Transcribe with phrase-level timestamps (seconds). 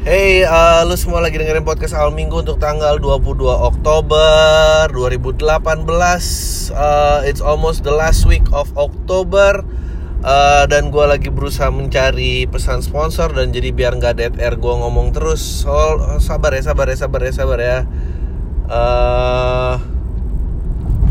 [0.00, 5.84] Hey, uh, lu semua lagi dengerin podcast awal minggu untuk tanggal 22 Oktober 2018
[6.72, 9.60] uh, It's almost the last week of October
[10.24, 14.72] uh, Dan gue lagi berusaha mencari pesan sponsor Dan jadi biar nggak dead air gue
[14.72, 15.68] ngomong terus.
[15.68, 17.78] So, Sabar ya, sabar ya, sabar ya, sabar ya.
[18.72, 19.76] Uh,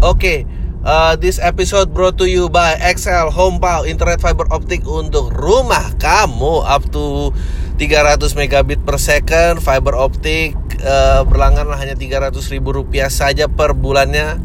[0.01, 0.39] Oke okay.
[0.79, 6.65] Uh, this episode brought to you by XL Homepau Internet Fiber Optik untuk rumah kamu.
[6.65, 7.35] Up to
[7.79, 10.51] 300 megabit per second fiber optik
[10.83, 14.35] uh, berlangganan hanya 300 ribu rupiah saja per bulannya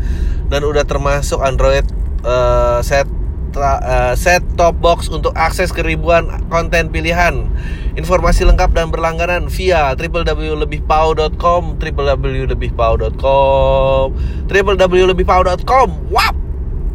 [0.46, 1.82] dan udah termasuk Android
[2.22, 3.10] uh, set
[3.58, 7.46] uh, set top box untuk akses ke ribuan konten pilihan.
[7.94, 14.06] Informasi lengkap dan berlangganan via www.lebihpau.com, www.lebihpau.com,
[14.50, 15.88] www.lebihpau.com.
[16.10, 16.34] Wap.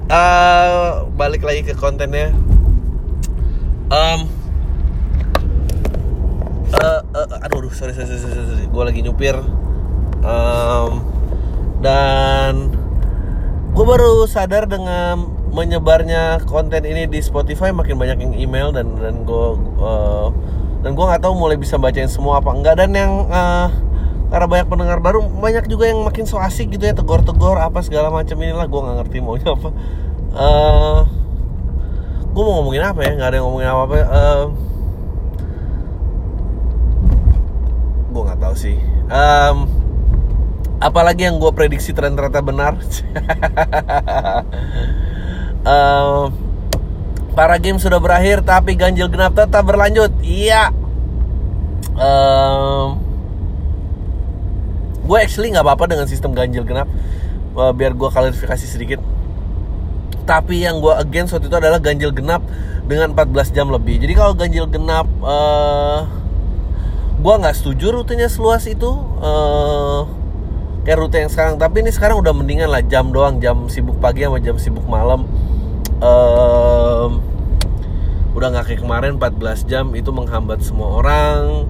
[0.09, 2.33] Uh, balik lagi ke kontennya.
[3.89, 4.29] Um,
[6.73, 8.65] uh, uh, aduh, sorry, sorry, sorry, sorry, sorry.
[8.69, 9.35] gue lagi nyupir.
[10.19, 11.01] Um,
[11.79, 12.75] dan
[13.71, 19.23] gue baru sadar dengan menyebarnya konten ini di Spotify makin banyak yang email dan dan
[19.23, 19.45] gue
[19.79, 20.29] uh,
[20.83, 23.71] dan gue nggak tahu mulai bisa bacain semua apa enggak dan yang uh,
[24.29, 28.13] karena banyak pendengar baru banyak juga yang makin so asik gitu ya tegor-tegor apa segala
[28.13, 29.69] macam inilah gue nggak ngerti maunya apa
[30.37, 30.99] uh,
[32.29, 34.43] gue mau ngomongin apa ya nggak ada yang ngomongin apa apa uh,
[38.09, 38.75] gue nggak tahu sih
[39.09, 39.69] um,
[40.81, 42.75] apalagi yang gue prediksi ternyata benar
[45.69, 46.29] uh,
[47.39, 50.11] para game sudah berakhir tapi ganjil genap tetap berlanjut.
[50.19, 50.75] Iya.
[51.95, 52.99] Um,
[55.07, 56.91] gue actually nggak apa-apa dengan sistem ganjil genap.
[57.55, 58.99] Uh, biar gue klarifikasi sedikit.
[60.27, 62.43] Tapi yang gue against waktu itu adalah ganjil genap
[62.85, 64.03] dengan 14 jam lebih.
[64.03, 66.05] Jadi kalau ganjil genap, uh,
[67.19, 68.89] gue nggak setuju rutenya seluas itu.
[69.19, 70.07] Uh,
[70.87, 71.59] kayak rute yang sekarang.
[71.59, 75.27] Tapi ini sekarang udah mendingan lah jam doang, jam sibuk pagi sama jam sibuk malam
[76.03, 77.19] um,
[78.35, 81.67] udah nggak kayak kemarin 14 jam itu menghambat semua orang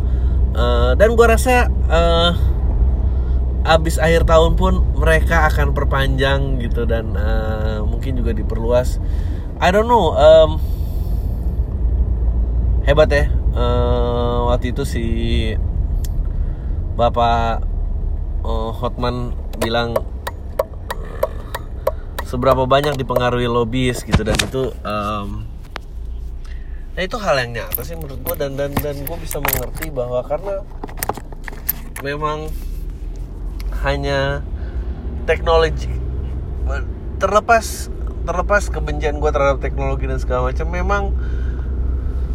[0.53, 2.31] uh, dan gue rasa uh,
[3.65, 9.01] abis akhir tahun pun mereka akan perpanjang gitu dan uh, mungkin juga diperluas
[9.59, 10.61] I don't know um,
[12.85, 15.05] hebat ya uh, waktu itu si
[16.99, 17.63] bapak
[18.43, 19.95] uh, Hotman bilang
[22.27, 24.21] seberapa banyak dipengaruhi lobbyis gitu.
[24.21, 25.47] Dan itu um,
[26.93, 30.19] nah itu hal yang nyata sih menurut gue dan dan dan gue bisa mengerti bahwa
[30.27, 30.61] karena
[32.03, 32.51] memang
[33.87, 34.43] hanya
[35.23, 35.87] teknologi
[37.19, 37.87] terlepas
[38.27, 41.03] terlepas kebencian gue terhadap teknologi dan segala macam memang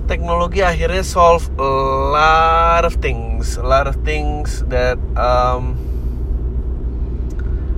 [0.04, 1.70] teknologi akhirnya solve a
[2.12, 5.76] lot of things a lot of things that um,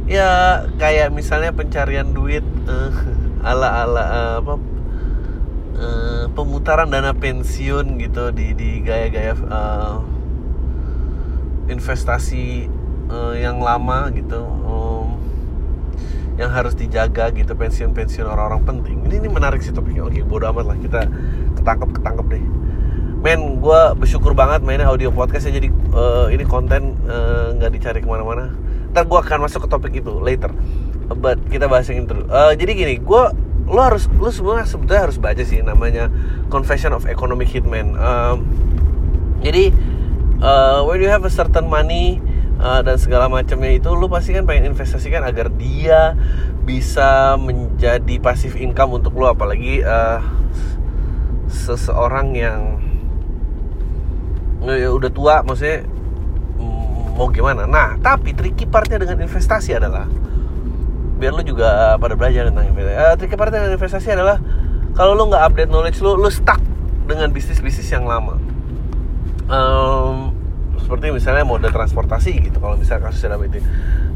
[0.06, 2.94] ya kayak misalnya pencarian duit uh,
[3.50, 4.54] ala ala uh, apa
[5.78, 10.03] uh, pemutaran dana pensiun gitu di di gaya-gaya uh,
[11.66, 12.70] investasi
[13.10, 15.19] uh, yang lama gitu um,
[16.36, 18.97] yang harus dijaga gitu pensiun-pensiun orang-orang penting.
[19.09, 20.04] Ini ini menarik sih topiknya.
[20.04, 20.76] Oke bodo amat lah.
[20.76, 21.00] Kita
[21.66, 22.44] ketangkep ketangkep deh.
[23.27, 26.94] Men gue bersyukur banget mainnya audio podcast ya jadi uh, ini konten
[27.59, 28.54] nggak uh, dicari ke mana-mana.
[28.94, 30.54] Ntar gue akan masuk ke topik itu later.
[31.10, 33.22] But kita bahas yang itu uh, jadi gini gue
[33.66, 36.06] lo harus lo semua sebetulnya harus baca sih namanya
[36.54, 37.98] Confession of Economic Hitman.
[37.98, 38.47] Um,
[39.43, 39.75] jadi
[40.38, 42.22] uh, when you have a certain money
[42.62, 46.15] uh, dan segala macamnya itu lo pasti kan pengen investasikan agar dia
[46.62, 50.22] bisa menjadi pasif income untuk lo apalagi uh,
[51.47, 52.61] seseorang yang
[54.67, 55.87] ya udah tua maksudnya
[57.17, 57.65] mau gimana?
[57.65, 60.11] Nah tapi tricky partnya dengan investasi adalah
[61.17, 62.97] biar lu juga pada belajar tentang investasi.
[62.97, 64.37] Uh, tricky partnya dengan investasi adalah
[64.93, 66.61] kalau lu nggak update knowledge lu lu stuck
[67.09, 68.37] dengan bisnis bisnis yang lama.
[69.47, 70.34] Um,
[70.83, 73.59] seperti misalnya mode transportasi gitu kalau misalnya kasus dalam itu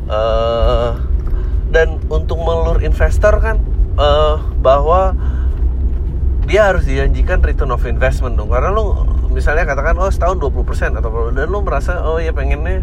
[0.06, 0.98] uh,
[1.70, 3.58] dan untuk melur investor kan
[3.98, 5.14] uh, bahwa
[6.50, 8.50] dia harus dijanjikan return of investment dong.
[8.50, 12.82] Karena lu misalnya katakan oh setahun 20% atau dan lu merasa oh ya pengennya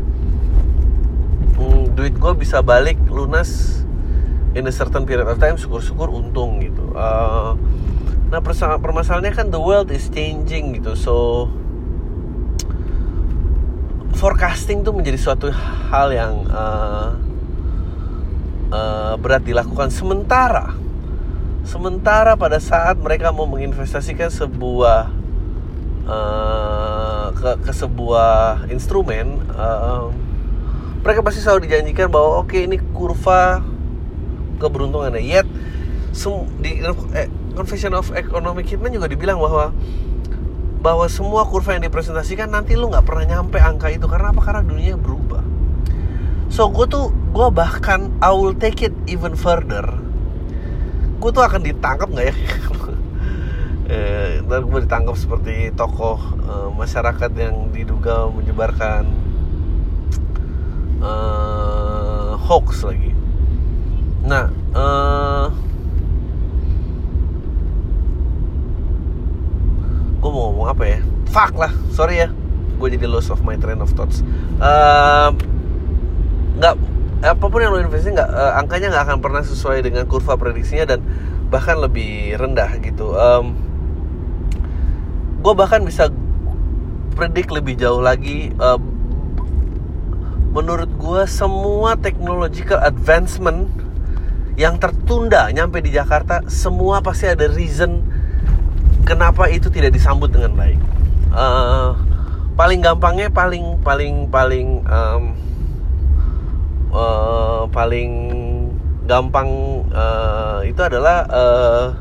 [1.60, 3.84] mm, duit gue bisa balik lunas
[4.56, 6.96] in a certain period of time syukur-syukur untung gitu.
[6.96, 7.60] Uh,
[8.32, 8.40] nah
[8.80, 10.96] permasalahannya kan the world is changing gitu.
[10.96, 11.16] So
[14.16, 15.52] forecasting tuh menjadi suatu
[15.92, 17.20] hal yang uh,
[18.72, 19.92] uh, berat dilakukan.
[19.92, 20.87] Sementara
[21.68, 25.12] sementara pada saat mereka mau menginvestasikan sebuah
[26.08, 30.08] uh, ke ke sebuah instrumen uh,
[31.04, 33.60] mereka pasti selalu dijanjikan bahwa oke okay, ini kurva
[34.64, 35.48] keberuntungan ya yet
[36.64, 36.82] di
[37.14, 39.70] eh, Confession of Economic Hitman juga dibilang bahwa
[40.82, 44.10] bahwa semua kurva yang dipresentasikan nanti lu nggak pernah nyampe angka itu.
[44.10, 44.42] Karena apa?
[44.42, 45.46] Karena dunia berubah.
[46.50, 50.07] So gue tuh gue bahkan I will take it even further
[51.18, 52.36] gue tuh akan ditangkap nggak ya?
[53.88, 59.08] Eh, ntar gue ditangkap seperti tokoh eh, masyarakat yang diduga menyebarkan
[61.00, 63.16] eh, hoax lagi.
[64.28, 65.48] Nah eh,
[70.20, 71.00] gue mau ngomong apa ya?
[71.32, 72.30] Fuck lah sorry ya.
[72.76, 74.20] Gue jadi loss of my train of thoughts.
[76.60, 80.06] Nggak uh, apa pun yang lo investasi nggak uh, angkanya nggak akan pernah sesuai dengan
[80.06, 81.00] kurva prediksinya dan
[81.50, 83.18] bahkan lebih rendah gitu.
[83.18, 83.58] Um,
[85.42, 86.14] gue bahkan bisa
[87.18, 88.78] predik lebih jauh lagi uh,
[90.54, 93.70] menurut gue semua technological advancement
[94.58, 98.02] yang tertunda nyampe di Jakarta semua pasti ada reason
[99.06, 100.82] kenapa itu tidak disambut dengan baik.
[101.34, 101.94] Uh,
[102.58, 105.38] paling gampangnya paling paling paling um,
[106.98, 108.10] uh, paling
[109.06, 109.48] gampang
[109.94, 111.96] uh, itu adalah hal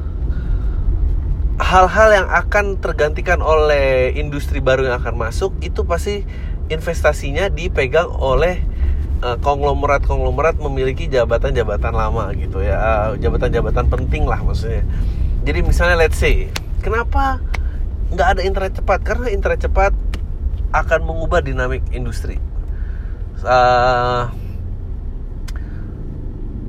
[1.56, 6.24] hal-hal yang akan tergantikan oleh industri baru yang akan masuk itu pasti
[6.72, 8.64] investasinya dipegang oleh
[9.22, 14.84] konglomerat-konglomerat memiliki jabatan-jabatan lama gitu ya jabatan-jabatan penting lah maksudnya
[15.46, 16.52] jadi misalnya let's say
[16.86, 17.42] Kenapa
[18.14, 19.02] nggak ada internet cepat?
[19.02, 19.90] Karena internet cepat
[20.70, 22.38] akan mengubah dinamik industri.
[23.42, 24.30] Uh,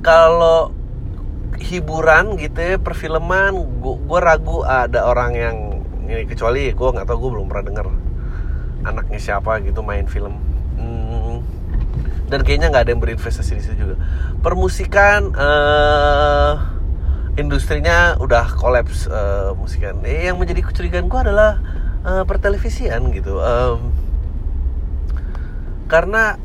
[0.07, 0.71] kalau
[1.59, 5.57] hiburan gitu ya, perfilman, gue ragu ada orang yang
[6.07, 7.87] ini kecuali gue nggak tahu gue belum pernah denger
[8.87, 10.39] anaknya siapa gitu main film.
[10.79, 11.43] Hmm,
[12.31, 13.95] dan kayaknya nggak ada yang berinvestasi di situ juga.
[14.39, 15.35] Permusikan.
[15.35, 16.77] Uh,
[17.37, 20.01] industrinya udah kolaps uh, musikan.
[20.03, 21.61] Eh, yang menjadi kecurigaan gue adalah
[22.01, 23.37] uh, pertelevisian gitu.
[23.37, 23.93] Um,
[25.85, 26.35] karena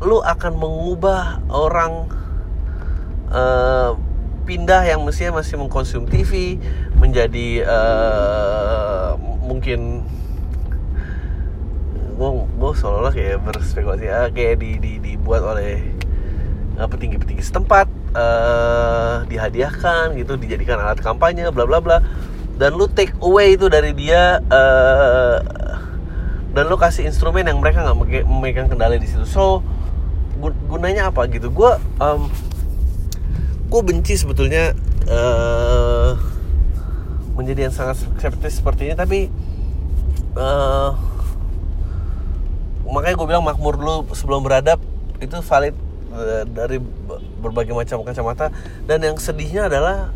[0.00, 2.08] lu akan mengubah orang
[3.30, 3.96] uh,
[4.44, 6.58] pindah yang mestinya masih mengkonsum TV
[6.98, 9.14] menjadi uh,
[9.46, 10.02] mungkin
[12.20, 12.30] gue
[12.60, 15.80] gue seolah-olah kayak berspekulasi ya, kayak di, di dibuat oleh
[16.80, 21.98] petinggi-petinggi setempat uh, dihadiahkan gitu dijadikan alat kampanye bla bla bla.
[22.60, 25.36] Dan lu take away itu dari dia uh,
[26.52, 29.24] dan lu kasih instrumen yang mereka nggak memegang kendali di situ.
[29.24, 29.64] So
[30.68, 31.48] gunanya apa gitu?
[31.52, 32.28] Gue um,
[33.70, 34.74] gue benci sebetulnya
[35.06, 36.18] uh,
[37.38, 39.30] menjadi yang sangat skeptis seperti ini tapi
[40.34, 40.98] uh,
[42.90, 44.82] makanya gue bilang makmur dulu sebelum beradab
[45.22, 45.76] itu valid
[46.10, 46.82] uh, dari
[47.40, 48.52] berbagai macam kacamata.
[48.84, 50.12] Dan yang sedihnya adalah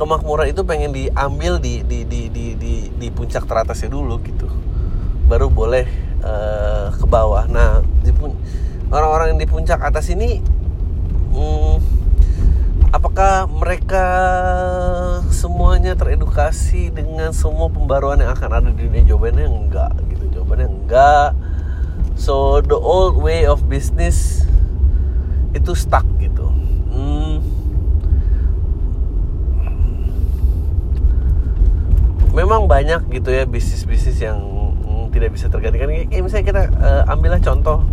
[0.00, 4.48] kemakmuran itu pengen diambil di di di di di, di puncak teratasnya dulu gitu.
[5.30, 5.86] Baru boleh
[6.24, 7.46] uh, ke bawah.
[7.46, 7.84] Nah
[8.92, 10.42] orang-orang yang di puncak atas ini
[11.32, 11.76] hmm,
[12.92, 14.04] apakah mereka
[15.32, 19.02] semuanya teredukasi dengan semua pembaruan yang akan ada di dunia?
[19.08, 20.24] Jawabannya enggak gitu.
[20.38, 21.30] Jawabannya enggak.
[22.14, 24.44] So the old way of business
[25.56, 26.46] itu stuck gitu.
[26.92, 27.40] Hmm.
[32.32, 35.92] memang banyak gitu ya bisnis-bisnis yang hmm, tidak bisa tergantikan.
[36.08, 37.84] Kayak misalnya kita uh, ambillah contoh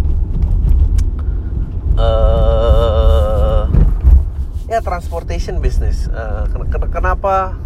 [4.79, 6.07] ya transportation business.
[6.07, 7.59] Uh, ken kenapa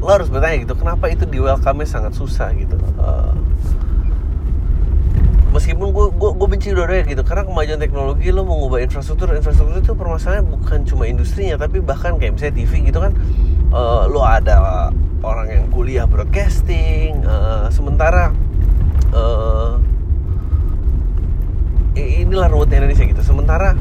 [0.00, 2.80] lo harus bertanya gitu kenapa itu di welcome sangat susah gitu?
[2.96, 3.36] Uh,
[5.52, 9.94] meskipun gue gue gue benci dua-duanya gitu karena kemajuan teknologi lo mengubah infrastruktur infrastruktur itu
[9.94, 13.14] permasalahannya bukan cuma industrinya tapi bahkan kayak misalnya TV gitu kan
[13.70, 14.90] uh, lo ada
[15.22, 18.34] orang yang kuliah broadcasting uh, sementara
[19.14, 19.78] uh,
[21.94, 23.22] inilah ruwetnya Indonesia gitu.
[23.22, 23.78] Sementara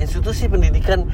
[0.00, 1.06] institusi pendidikan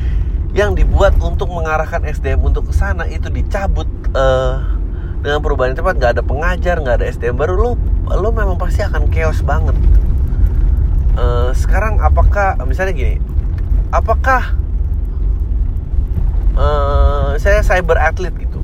[0.56, 3.84] yang dibuat untuk mengarahkan SDM untuk ke sana itu dicabut
[4.16, 4.62] uh,
[5.20, 6.00] dengan perubahan cepat.
[6.00, 7.54] Nggak ada pengajar nggak ada SDM baru.
[7.58, 7.70] Lo
[8.06, 9.76] lo memang pasti akan chaos banget.
[11.16, 13.16] Uh, sekarang apakah misalnya gini
[13.88, 14.52] apakah
[16.60, 18.60] uh, saya cyber athlete gitu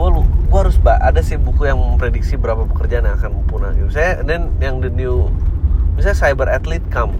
[0.00, 0.08] gue
[0.50, 3.92] gue harus ada sih buku yang memprediksi berapa pekerjaan yang akan punah gitu.
[3.92, 5.28] Saya dan yang the new
[5.94, 7.14] misalnya cyber athlete come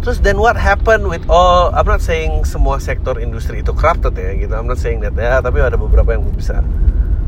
[0.00, 4.32] terus then what happened with all I'm not saying semua sektor industri itu corrupted ya
[4.36, 4.52] gitu.
[4.56, 5.12] I'm not saying that.
[5.16, 6.64] Ya tapi ada beberapa yang bisa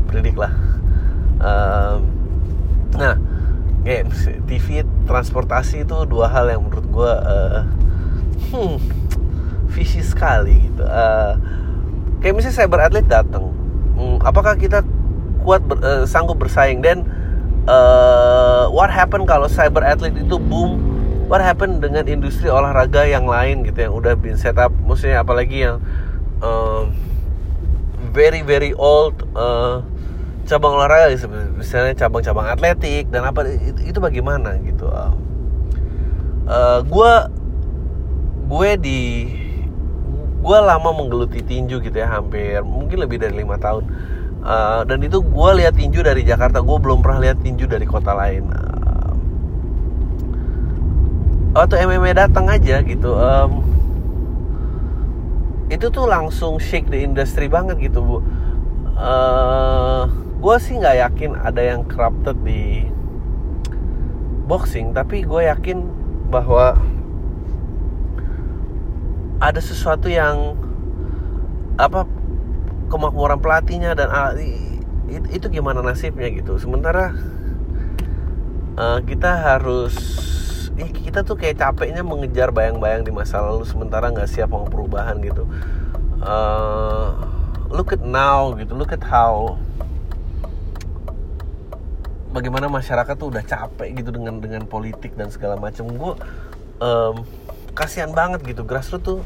[0.09, 0.53] predik lah.
[1.43, 2.09] Um,
[2.97, 3.17] nah
[3.83, 4.09] kayak
[4.49, 7.61] TV transportasi itu dua hal yang menurut gue uh,
[8.53, 8.75] hmm,
[9.73, 10.85] visi sekali gitu.
[10.85, 11.37] Uh,
[12.25, 13.53] kayak misalnya cyber atlet datang
[13.97, 14.81] hmm, apakah kita
[15.43, 16.81] kuat ber, uh, sanggup bersaing?
[16.81, 17.05] Dan
[17.69, 20.92] uh, what happen kalau cyber atlet itu boom
[21.33, 24.69] what happen dengan industri olahraga yang lain gitu yang udah been set up?
[24.69, 25.81] Maksudnya apalagi yang
[26.45, 26.85] uh,
[28.13, 29.81] very very old uh,
[30.45, 31.09] cabang olahraga
[31.57, 35.09] misalnya cabang-cabang atletik dan apa itu, bagaimana gitu uh,
[36.45, 37.13] uh, gue
[38.53, 39.01] gue di
[40.37, 43.89] gue lama menggeluti tinju gitu ya hampir mungkin lebih dari lima tahun.
[44.43, 46.61] Uh, dan itu gue lihat tinju dari Jakarta.
[46.61, 48.53] Gue belum pernah lihat tinju dari kota lain.
[48.53, 48.72] uh,
[51.53, 53.61] waktu MMA datang aja gitu um,
[55.69, 58.17] itu tuh langsung shake the industry banget gitu bu.
[58.93, 60.05] Uh,
[60.37, 62.85] gue sih nggak yakin ada yang corrupted di
[64.45, 65.81] boxing tapi gue yakin
[66.29, 66.77] bahwa
[69.41, 70.57] ada sesuatu yang
[71.77, 72.05] apa
[72.89, 74.33] kemakmuran pelatihnya dan uh,
[75.09, 76.57] itu gimana nasibnya gitu.
[76.61, 77.13] Sementara
[78.77, 79.93] uh, kita harus
[80.73, 85.45] kita tuh kayak capeknya mengejar bayang-bayang di masa lalu sementara nggak siap mau perubahan gitu.
[86.23, 87.13] Uh,
[87.69, 89.57] look at now gitu look at how.
[92.33, 95.85] Bagaimana masyarakat tuh udah capek gitu dengan dengan politik dan segala macam.
[95.93, 96.17] Gue
[96.81, 97.21] um,
[97.77, 98.65] kasihan banget gitu.
[98.65, 99.19] Grassroots tuh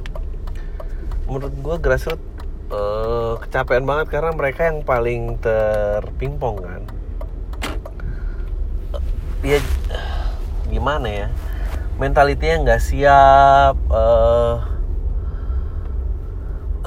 [1.31, 2.23] menurut gue grassroots
[2.71, 6.83] uh, kecapean banget karena mereka yang paling terpingpong kan.
[9.39, 9.63] Dia
[10.69, 11.27] gimana ya
[11.97, 14.55] mentalitinya nggak siap uh,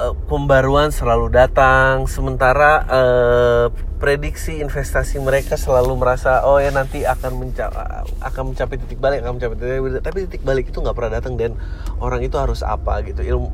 [0.01, 3.65] uh, pembaruan selalu datang sementara uh,
[4.01, 9.37] prediksi investasi mereka selalu merasa oh ya nanti akan mencapai akan mencapai titik balik akan
[9.37, 10.01] mencapai titik balik.
[10.01, 11.53] Tapi titik balik itu nggak pernah datang dan
[12.01, 13.21] orang itu harus apa gitu.
[13.21, 13.49] Ilmu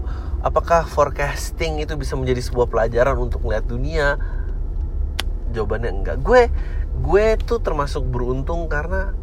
[0.48, 4.07] apakah forecasting itu bisa menjadi sebuah pelajaran untuk melihat dunia?
[5.51, 6.17] Jawabannya enggak.
[6.24, 6.48] Gue
[6.98, 9.13] gue tuh termasuk beruntung karena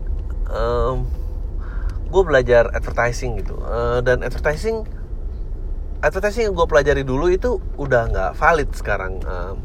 [0.50, 1.08] um,
[2.08, 3.58] gue belajar advertising gitu.
[3.58, 4.86] Uh, dan advertising
[6.04, 9.18] advertising yang gue pelajari dulu itu udah nggak valid sekarang.
[9.24, 9.56] Um,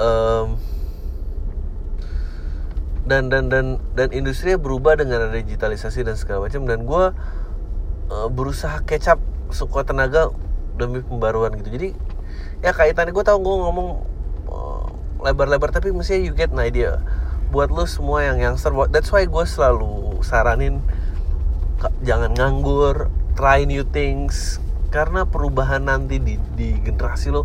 [0.00, 0.48] um,
[3.06, 6.64] dan dan dan dan industri berubah dengan ada digitalisasi dan segala macam.
[6.64, 7.04] Dan gue
[8.10, 9.18] uh, berusaha kecap
[9.50, 10.30] sekuat tenaga
[10.78, 11.70] demi pembaruan gitu.
[11.74, 11.88] Jadi
[12.64, 13.88] ya kaitannya gue tau gue ngomong
[14.48, 14.86] uh,
[15.20, 17.00] lebar-lebar tapi mestinya you get an idea
[17.50, 20.82] buat lo semua yang youngster that's why gue selalu saranin
[22.02, 24.58] jangan nganggur try new things.
[24.88, 27.44] Karena perubahan nanti di, di generasi lo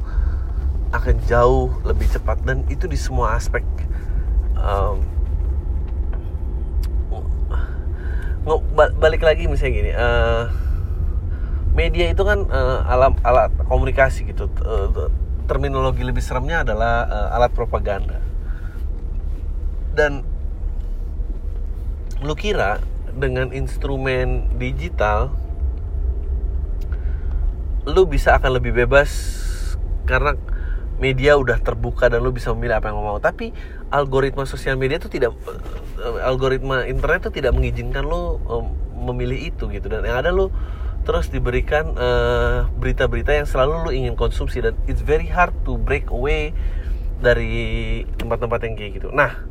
[0.96, 3.64] akan jauh lebih cepat dan itu di semua aspek
[4.60, 5.00] um,
[9.00, 10.52] balik lagi misalnya gini uh,
[11.72, 15.08] media itu kan uh, alam alat komunikasi gitu uh,
[15.48, 18.20] terminologi lebih seremnya adalah uh, alat propaganda
[19.98, 20.24] dan
[22.22, 22.80] lu kira
[23.12, 25.34] dengan instrumen digital
[27.84, 29.10] lu bisa akan lebih bebas
[30.06, 30.38] karena
[31.02, 33.18] media udah terbuka dan lu bisa memilih apa yang lo mau.
[33.18, 33.50] Tapi
[33.90, 35.34] algoritma sosial media itu tidak
[35.98, 38.66] uh, algoritma internet itu tidak mengizinkan lo um,
[39.10, 39.90] memilih itu gitu.
[39.90, 40.54] Dan yang ada lo
[41.02, 46.06] terus diberikan berita berita-berita yang selalu lo ingin konsumsi dan it's very hard to break
[46.14, 46.54] away
[47.18, 49.10] dari tempat-tempat yang kayak gitu.
[49.10, 49.50] Nah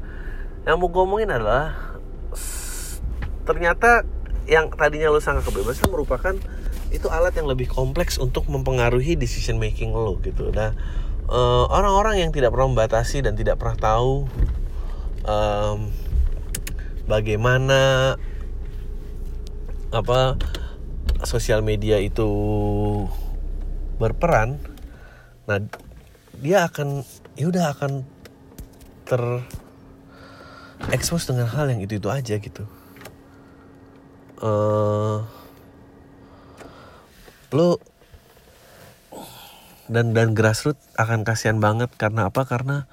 [0.68, 1.96] yang mau gue omongin adalah
[3.48, 4.04] ternyata
[4.44, 6.34] yang tadinya lo sangat kebebasan merupakan
[6.90, 10.50] itu alat yang lebih kompleks untuk mempengaruhi decision making lo gitu.
[10.50, 10.74] Nah,
[11.30, 14.26] eh, orang-orang yang tidak pernah membatasi dan tidak pernah tahu
[15.24, 15.90] um,
[17.06, 18.14] bagaimana
[19.90, 20.38] apa
[21.26, 22.30] sosial media itu
[23.98, 24.62] berperan
[25.44, 25.58] nah
[26.38, 27.02] dia akan
[27.34, 28.06] ya udah akan
[29.04, 29.20] ter
[30.88, 32.64] expose dengan hal yang itu itu aja gitu.
[34.40, 35.20] Uh,
[37.52, 37.76] lo
[39.90, 42.48] dan dan grassroots akan kasihan banget karena apa?
[42.48, 42.88] Karena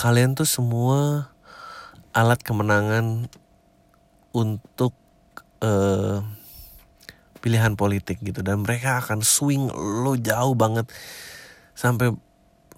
[0.00, 1.28] kalian tuh semua
[2.16, 3.28] alat kemenangan
[4.32, 4.96] untuk
[5.60, 6.24] uh,
[7.44, 8.40] pilihan politik gitu.
[8.40, 10.88] Dan mereka akan swing lo jauh banget
[11.76, 12.14] sampai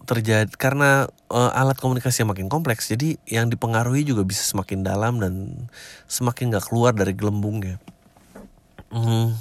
[0.04, 5.18] terjadi karena uh, alat komunikasi yang makin kompleks jadi yang dipengaruhi juga bisa semakin dalam
[5.18, 5.66] dan
[6.06, 7.80] semakin nggak keluar dari gelembungnya.
[8.94, 9.34] Hmm,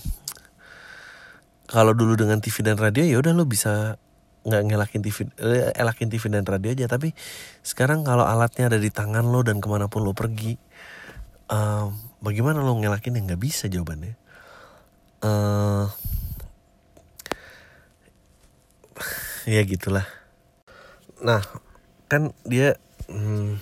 [1.70, 4.00] kalau dulu dengan TV dan radio ya udah lo bisa
[4.43, 6.86] nggak ngelakin TV eh, elakin TV dan radio aja.
[6.89, 7.13] Tapi
[7.62, 10.58] sekarang kalau alatnya ada di tangan lo dan ke mana pun lo pergi
[11.51, 11.93] um,
[12.24, 14.15] bagaimana lo ngelakin yang nggak bisa jawabannya.
[15.24, 15.88] Uh,
[19.48, 20.23] ya gitulah
[21.24, 21.39] nah
[22.12, 22.75] kan dia
[23.08, 23.58] hmm,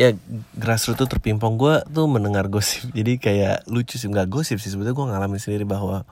[0.00, 0.16] ya
[0.56, 1.60] grassroots tuh terpimpong.
[1.60, 2.88] Gue tuh mendengar gosip.
[2.98, 4.08] Jadi kayak lucu sih.
[4.08, 4.72] Nggak gosip sih.
[4.72, 6.08] Sebetulnya gue ngalamin sendiri bahwa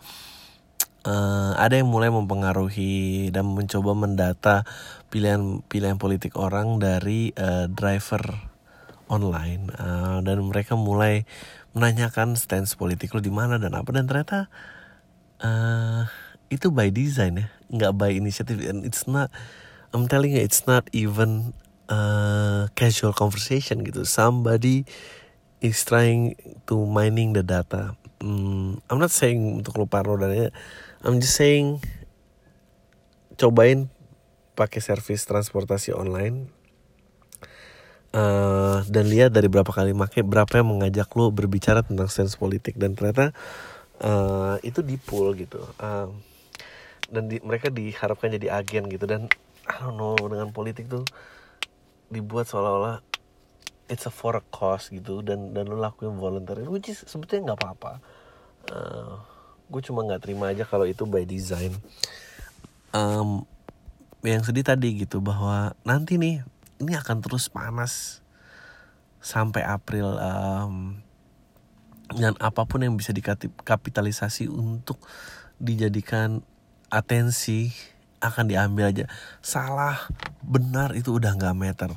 [1.09, 4.69] uh, ada yang mulai mempengaruhi dan mencoba mendata
[5.09, 8.21] pilihan-pilihan politik orang dari uh, driver
[9.09, 9.73] online.
[9.73, 11.25] Uh, dan mereka mulai
[11.73, 13.89] menanyakan stance politik lo di mana dan apa.
[13.89, 14.53] Dan ternyata
[15.41, 16.05] uh,
[16.53, 17.47] itu by design ya.
[17.73, 19.33] Nggak by initiative and it's not
[19.93, 21.57] I'm telling you it's not even
[21.89, 24.05] uh, casual conversation gitu.
[24.05, 24.85] Somebody
[25.65, 26.37] is trying
[26.69, 27.97] to mining the data.
[28.21, 30.49] Hmm, I'm not saying untuk lo parno dan ya.
[31.03, 31.81] I'm just saying
[33.39, 33.89] cobain
[34.59, 36.51] pakai service transportasi online.
[38.09, 42.77] Uh, dan lihat dari berapa kali make berapa yang mengajak lo berbicara tentang sense politik.
[42.77, 43.33] Dan ternyata
[44.05, 45.63] uh, itu di pool gitu.
[45.79, 46.11] Uh,
[47.09, 49.07] dan di, mereka diharapkan jadi agen gitu.
[49.07, 49.31] Dan
[49.69, 51.05] I don't know dengan politik tuh
[52.09, 53.05] dibuat seolah-olah
[53.89, 56.65] it's a for a cause gitu dan dan lo lakuin volunteer.
[56.69, 57.93] Which is sebetulnya nggak apa-apa.
[58.69, 59.13] Uh,
[59.69, 61.77] gue cuma nggak terima aja kalau itu by design.
[62.93, 63.45] Um,
[64.25, 66.45] yang sedih tadi gitu bahwa nanti nih
[66.81, 68.25] ini akan terus panas
[69.19, 71.03] sampai April um,
[72.17, 74.97] dan apa pun yang bisa dikapitalisasi untuk
[75.61, 76.41] dijadikan
[76.89, 77.75] atensi
[78.19, 79.05] akan diambil aja.
[79.41, 80.09] Salah
[80.43, 81.91] benar itu udah nggak meter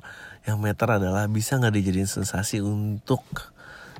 [0.45, 3.21] yang meter adalah bisa nggak dijadiin sensasi untuk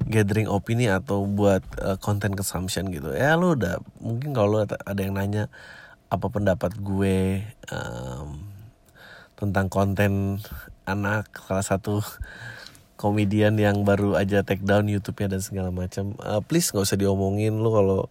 [0.10, 3.14] gathering opini atau buat uh, content consumption gitu.
[3.14, 5.54] Ya lo udah mungkin kalau ada yang nanya
[6.10, 8.42] apa pendapat gue um,
[9.38, 10.42] tentang konten
[10.90, 12.02] anak salah satu
[12.98, 17.62] komedian yang baru aja take down YouTube-nya dan segala macam uh, please nggak usah diomongin.
[17.62, 18.02] Lo kalau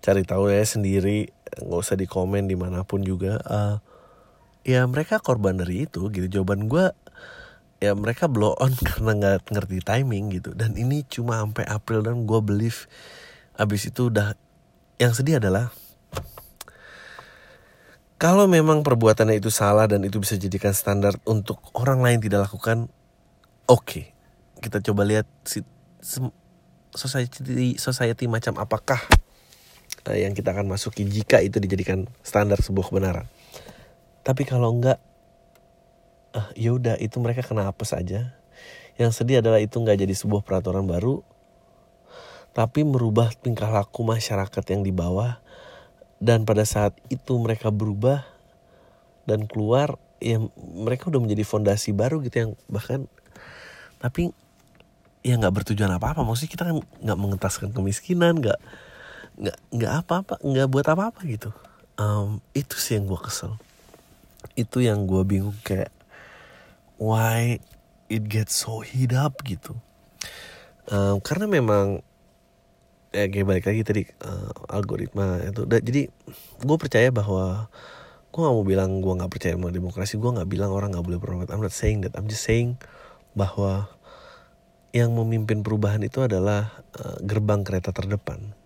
[0.00, 3.76] cari tahu ya sendiri nggak usah dikomen di mana pun juga uh,
[4.68, 6.92] ya mereka korban dari itu gitu jawaban gue
[7.78, 12.26] ya mereka blow on karena nggak ngerti timing gitu dan ini cuma sampai April dan
[12.26, 12.90] gue believe
[13.58, 14.34] abis itu udah
[14.98, 15.70] yang sedih adalah
[18.18, 22.90] kalau memang perbuatannya itu salah dan itu bisa jadikan standar untuk orang lain tidak lakukan
[23.70, 24.04] oke okay.
[24.58, 25.62] kita coba lihat si
[26.94, 28.98] society society macam apakah
[30.14, 33.26] yang kita akan masuki jika itu dijadikan standar sebuah kebenaran.
[34.24, 35.00] Tapi kalau enggak
[36.36, 38.36] ah ya udah itu mereka kena apa saja
[39.00, 41.24] yang sedih adalah itu nggak jadi sebuah peraturan baru
[42.58, 45.38] tapi merubah tingkah laku masyarakat yang di bawah.
[46.18, 48.26] Dan pada saat itu mereka berubah
[49.22, 53.06] dan keluar ya mereka udah menjadi fondasi baru gitu yang bahkan
[54.02, 54.34] tapi
[55.22, 58.58] ya nggak bertujuan apa apa maksudnya kita kan nggak mengentaskan kemiskinan nggak
[59.38, 61.54] nggak nggak apa apa nggak buat apa apa gitu.
[61.98, 63.54] Um, itu sih yang gue kesel.
[64.58, 65.94] Itu yang gue bingung kayak
[66.98, 67.62] why
[68.10, 69.78] it gets so heat up gitu.
[70.90, 72.02] Um, karena memang
[73.14, 75.62] ya kayak balik lagi tadi uh, algoritma itu.
[75.64, 76.10] Da, jadi
[76.62, 77.70] gue percaya bahwa
[78.28, 81.18] gue gak mau bilang gue nggak percaya sama demokrasi gue nggak bilang orang nggak boleh
[81.22, 81.54] berpendapat.
[81.54, 82.18] I'm not saying that.
[82.18, 82.78] I'm just saying
[83.38, 83.86] bahwa
[84.90, 88.57] yang memimpin perubahan itu adalah uh, gerbang kereta terdepan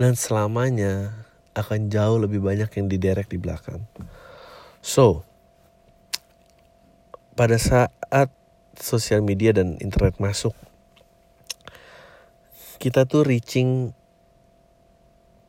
[0.00, 3.86] dan selamanya akan jauh lebih banyak yang diderek di belakang.
[4.82, 5.22] So
[7.34, 8.30] pada saat
[8.78, 10.54] sosial media dan internet masuk
[12.82, 13.94] kita tuh reaching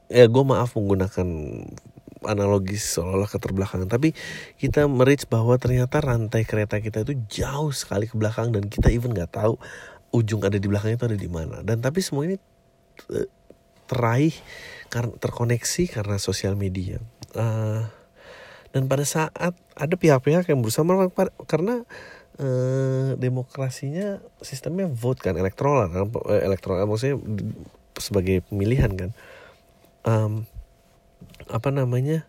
[0.09, 1.25] ya gue maaf menggunakan
[2.25, 4.13] analogis seolah-olah keterbelakangan tapi
[4.57, 9.13] kita merich bahwa ternyata rantai kereta kita itu jauh sekali ke belakang dan kita even
[9.13, 9.57] nggak tahu
[10.15, 11.57] ujung ada di belakangnya itu ada di mana.
[11.59, 12.39] Dan tapi semua ini
[13.11, 13.27] eh,
[13.85, 14.33] teraih
[14.89, 17.01] karena terkoneksi karena sosial media.
[17.35, 17.85] Uh,
[18.75, 21.15] dan pada saat ada pihak-pihak yang berusaha menolak
[21.47, 21.87] karena
[22.35, 27.15] eh, demokrasinya sistemnya vote kan elektoral kan eh, elektoral maksudnya
[27.95, 29.11] sebagai pemilihan kan.
[30.03, 30.43] Um,
[31.47, 32.27] apa namanya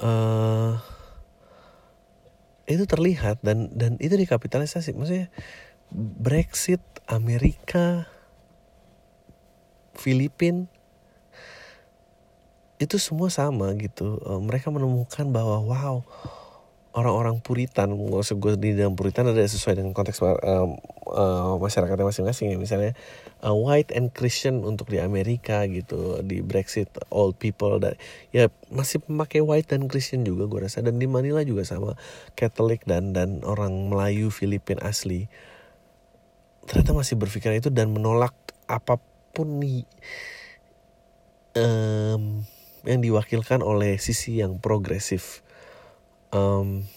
[0.00, 0.80] uh,
[2.66, 4.96] itu terlihat dan dan itu dikapitalisasi.
[4.96, 5.28] Maksudnya
[5.92, 8.08] Brexit Amerika
[9.96, 10.68] Filipina
[12.76, 14.20] itu semua sama gitu.
[14.20, 16.04] Uh, mereka menemukan bahwa wow
[16.96, 20.32] orang-orang Puritan usah gue di dalam Puritan ada sesuai dengan konteks uh,
[21.12, 22.56] uh, masyarakatnya masing-masing ya.
[22.56, 22.92] Misalnya
[23.44, 28.00] uh, white and Christian untuk di Amerika gitu di Brexit all people dan
[28.32, 30.80] ya masih memakai white dan Christian juga gue rasa.
[30.80, 32.00] Dan di Manila juga sama
[32.32, 35.28] Catholic dan dan orang Melayu Filipin asli.
[36.64, 38.32] Ternyata masih berpikir itu dan menolak
[39.36, 39.84] apa pun nih
[41.60, 42.40] um,
[42.88, 45.44] yang diwakilkan oleh sisi yang progresif.
[46.32, 46.88] Um,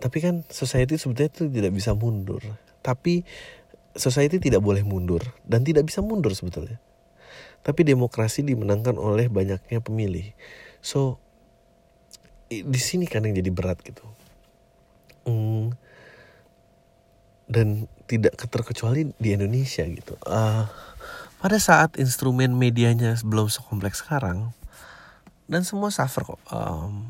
[0.00, 2.40] tapi kan society sebetulnya itu tidak bisa mundur.
[2.80, 3.28] Tapi
[3.92, 6.80] society tidak boleh mundur dan tidak bisa mundur sebetulnya.
[7.60, 10.32] Tapi demokrasi dimenangkan oleh banyaknya pemilih.
[10.80, 11.20] So
[12.48, 14.06] di sini kan yang jadi berat gitu.
[15.28, 15.76] Hmm,
[17.52, 20.14] dan tidak terkecuali di Indonesia gitu.
[20.22, 20.66] Uh,
[21.42, 24.56] pada saat instrumen medianya belum sekompleks sekarang
[25.46, 27.06] dan semua suffer kok um,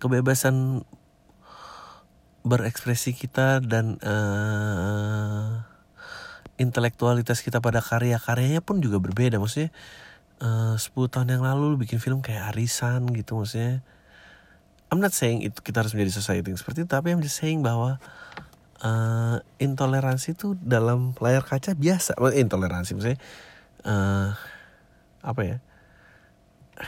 [0.00, 0.84] kebebasan
[2.44, 5.64] berekspresi kita dan uh,
[6.60, 9.40] intelektualitas kita pada karya-karyanya pun juga berbeda.
[9.40, 9.72] Maksudnya
[10.44, 13.80] uh, 10 tahun yang lalu lu bikin film kayak Arisan gitu maksudnya.
[14.92, 17.98] I'm not saying itu kita harus menjadi society seperti itu tapi I'm just saying bahwa
[18.82, 23.20] uh, intoleransi itu dalam layar kaca biasa intoleransi maksudnya
[23.86, 24.34] uh,
[25.22, 25.58] apa ya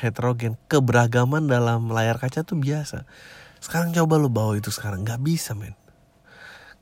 [0.03, 3.07] heterogen keberagaman dalam layar kaca tuh biasa
[3.66, 5.75] sekarang coba lu bawa itu sekarang nggak bisa men.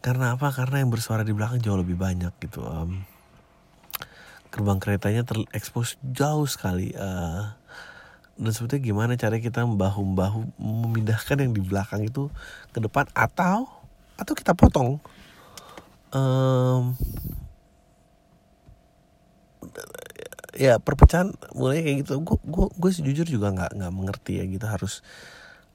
[0.04, 0.52] Karena apa?
[0.52, 2.60] Karena yang bersuara di belakang jauh lebih banyak gitu.
[2.60, 3.08] Um,
[4.52, 6.92] gerbang keretanya terekspos jauh sekali.
[6.92, 7.56] Uh,
[8.36, 12.28] dan sebetulnya gimana cara kita bahu-bahu memindahkan yang di belakang itu
[12.74, 13.70] ke depan atau
[14.18, 14.98] atau kita potong.
[16.14, 16.94] Um,
[20.54, 22.22] ya perpecahan mulai kayak gitu.
[22.22, 25.02] Gue gue gue sejujur juga nggak nggak mengerti ya gitu harus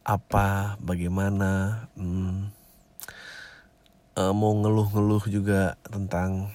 [0.08, 2.50] apa bagaimana hmm,
[4.16, 6.50] uh, mau ngeluh-ngeluh juga tentang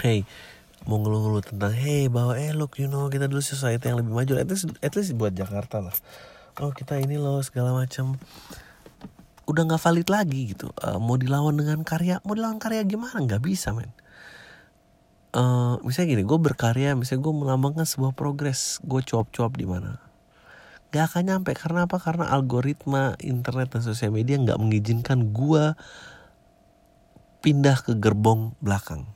[0.00, 0.24] hey
[0.88, 4.32] mau ngeluh-ngeluh tentang hey bahwa eh look you know kita dulu society yang lebih maju.
[4.40, 5.94] At least, at least buat Jakarta lah.
[6.60, 8.16] Oh kita ini loh segala macam
[9.50, 10.70] udah nggak valid lagi gitu.
[10.78, 13.18] Uh, mau dilawan dengan karya mau dilawan karya gimana?
[13.18, 13.90] Nggak bisa men.
[15.30, 19.98] Uh, misalnya gini gue berkarya misalnya gue melambangkan sebuah progres gue cuap-cuap di mana?
[20.90, 21.54] Gak akan nyampe.
[21.54, 22.02] Karena apa?
[22.02, 25.78] Karena algoritma internet dan sosial media nggak mengizinkan gue
[27.46, 29.06] pindah ke gerbong belakang.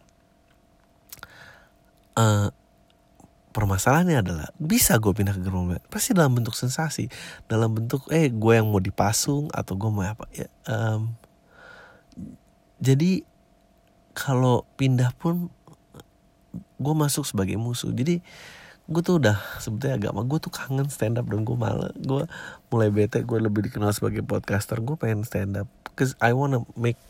[2.14, 2.54] Uh,
[3.54, 7.06] permasalahannya adalah bisa gue pindah ke gerbong belakang pasti dalam bentuk sensasi
[7.46, 11.14] dalam bentuk eh gue yang mau dipasung atau gue mau apa ya um,
[12.82, 13.24] jadi
[14.14, 15.50] kalau pindah pun
[16.78, 17.90] gue masuk sebagai musuh.
[17.90, 18.22] Jadi
[18.84, 22.28] gue tuh udah sebetulnya agak gue tuh kangen stand up dan gue malah gue
[22.68, 25.64] mulai bete gue lebih dikenal sebagai podcaster gue pengen stand up
[25.96, 27.00] cause I wanna make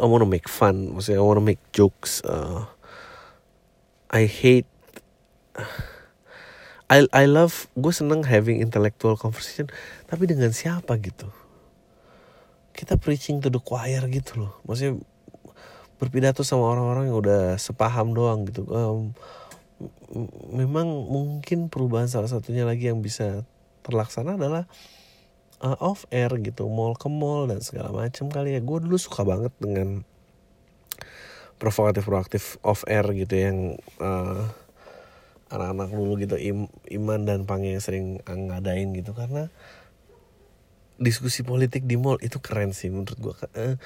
[0.00, 2.64] I wanna make fun maksudnya I wanna make jokes uh,
[4.12, 4.68] I hate
[6.86, 9.66] I I love gue seneng having intellectual conversation
[10.06, 11.26] tapi dengan siapa gitu?
[12.70, 14.52] Kita preaching to the choir gitu loh.
[14.68, 15.00] Maksudnya
[15.96, 18.68] berpidato sama orang-orang yang udah sepaham doang gitu.
[18.68, 19.16] Um,
[20.52, 23.42] memang mungkin perubahan salah satunya lagi yang bisa
[23.82, 24.64] terlaksana adalah
[25.60, 28.60] uh, off air gitu mall ke mall dan segala macam kali ya.
[28.62, 30.04] Gue dulu suka banget dengan
[31.56, 33.58] provokatif proaktif off air gitu yang
[34.02, 34.44] uh,
[35.48, 36.58] anak-anak dulu gitu Im,
[36.90, 39.16] Iman dan Pange sering ngadain gitu.
[39.16, 39.48] Karena
[40.96, 43.76] diskusi politik di mall itu keren sih menurut gue uh,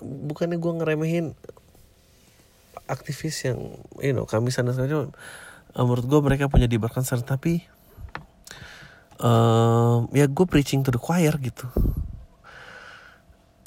[0.00, 1.26] bukannya gue ngeremehin
[2.84, 7.64] aktivis yang you know kami sana saja uh, menurut gue mereka punya di concern tapi
[9.24, 11.68] uh, ya gue preaching to the choir gitu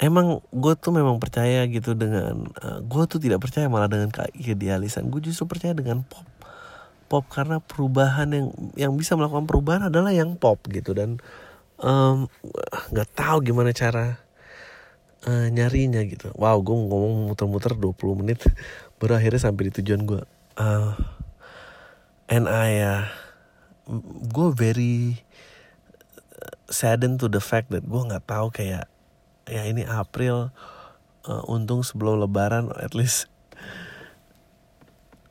[0.04, 5.08] emang gue tuh memang percaya gitu dengan uh, gue tuh tidak percaya malah dengan keidealisan
[5.08, 6.28] gue justru percaya dengan pop.
[7.08, 11.16] Pop karena perubahan yang yang bisa melakukan perubahan adalah yang pop gitu dan
[12.92, 14.20] nggak um, tahu gimana cara
[15.24, 16.36] uh, nyarinya gitu.
[16.36, 18.44] Wow gue ngomong muter-muter 20 menit
[19.00, 20.20] baru akhirnya sampai di tujuan gue
[20.60, 20.92] uh,
[22.28, 23.04] and I uh,
[24.28, 25.24] gue very
[26.68, 28.88] saddened to the fact that gue nggak tahu kayak
[29.48, 30.52] ya ini April
[31.28, 33.28] uh, untung sebelum Lebaran at least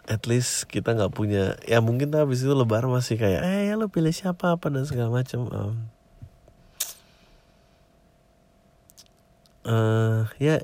[0.05, 3.87] at least kita nggak punya ya mungkin habis itu Lebaran masih kayak eh ya lo
[3.89, 5.75] pilih siapa apa dan segala macam um,
[9.63, 10.61] uh, ya yeah,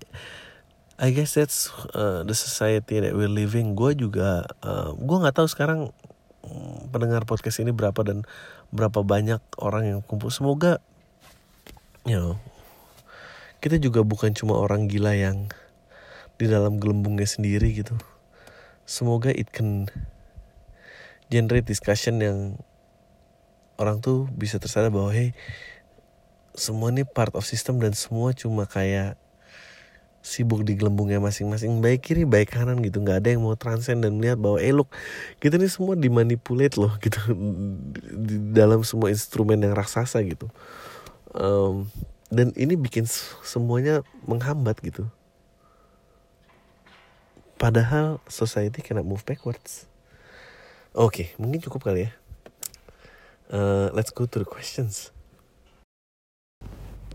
[0.99, 3.71] I guess that's uh, the society that we're living.
[3.71, 5.95] Gue juga, uh, gue nggak tahu sekarang
[6.43, 8.27] mm, pendengar podcast ini berapa dan
[8.75, 10.27] berapa banyak orang yang kumpul.
[10.27, 10.83] Semoga,
[12.03, 12.35] you know,
[13.59, 15.51] kita juga bukan cuma orang gila yang
[16.39, 17.99] di dalam gelembungnya sendiri gitu.
[18.87, 19.91] Semoga it can
[21.27, 22.57] generate discussion yang
[23.75, 25.35] orang tuh bisa tersadar bahwa hey
[26.55, 29.15] semua ini part of system dan semua cuma kayak
[30.19, 31.79] sibuk di gelembungnya masing-masing.
[31.79, 32.99] Baik kiri baik kanan gitu.
[32.99, 34.91] Nggak ada yang mau transcend dan melihat bahwa eh look
[35.39, 37.19] kita ini semua dimanipulate loh gitu.
[38.15, 40.51] Di dalam semua instrumen yang raksasa gitu.
[41.35, 41.87] Um,
[42.29, 43.09] dan ini bikin
[43.41, 45.09] semuanya menghambat gitu
[47.57, 49.89] padahal society cannot move backwards
[50.93, 52.11] oke okay, mungkin cukup kali ya
[53.49, 55.11] uh, let's go to the questions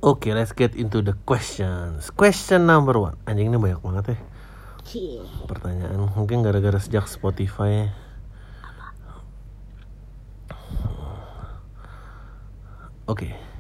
[0.05, 2.13] Oke, okay, let's get into the questions.
[2.13, 3.17] Question number one.
[3.25, 4.19] Anjing ini banyak banget ya.
[5.49, 7.89] Pertanyaan mungkin gara-gara sejak Spotify.
[13.09, 13.33] Oke.
[13.33, 13.54] Okay.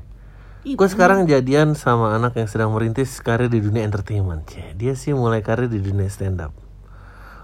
[0.64, 4.48] Gue sekarang jadian sama anak yang sedang merintis karir di dunia entertainment.
[4.48, 4.72] Cie.
[4.72, 6.56] Dia sih mulai karir di dunia stand up.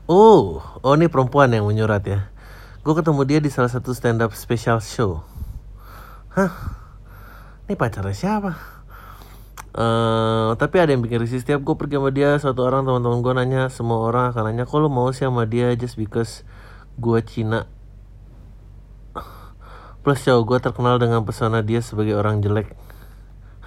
[0.09, 2.33] Oh, oh ini perempuan yang menyurat ya.
[2.81, 5.21] Gue ketemu dia di salah satu stand up special show.
[6.33, 6.49] Hah?
[7.69, 8.57] Ini pacarnya siapa?
[9.77, 13.33] Uh, tapi ada yang bikin risih setiap gue pergi sama dia satu orang teman-teman gue
[13.37, 16.43] nanya semua orang akan nanya kok lo mau sih sama dia just because
[16.99, 17.71] gue Cina
[20.03, 22.75] plus cowok gue terkenal dengan pesona dia sebagai orang jelek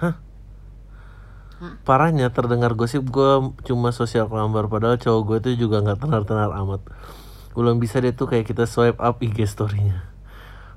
[0.00, 0.14] hah?
[1.86, 6.82] Parahnya terdengar gosip gue cuma sosial kelambar padahal cowok gue itu juga nggak tenar-tenar amat.
[7.54, 10.04] Belum bisa dia tuh kayak kita swipe up IG storynya.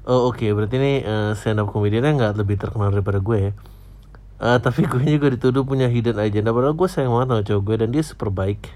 [0.08, 0.56] Oh oke okay.
[0.56, 3.52] berarti ini uh, stand up komediannya nggak lebih terkenal daripada gue ya?
[4.38, 7.76] Uh, tapi gue juga dituduh punya hidden agenda padahal gue sayang banget sama cowok gue
[7.82, 8.70] dan dia super baik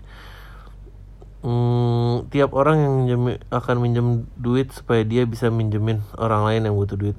[1.46, 6.76] hmm, tiap orang yang minjem, akan minjem duit supaya dia bisa minjemin orang lain yang
[6.78, 7.18] butuh duit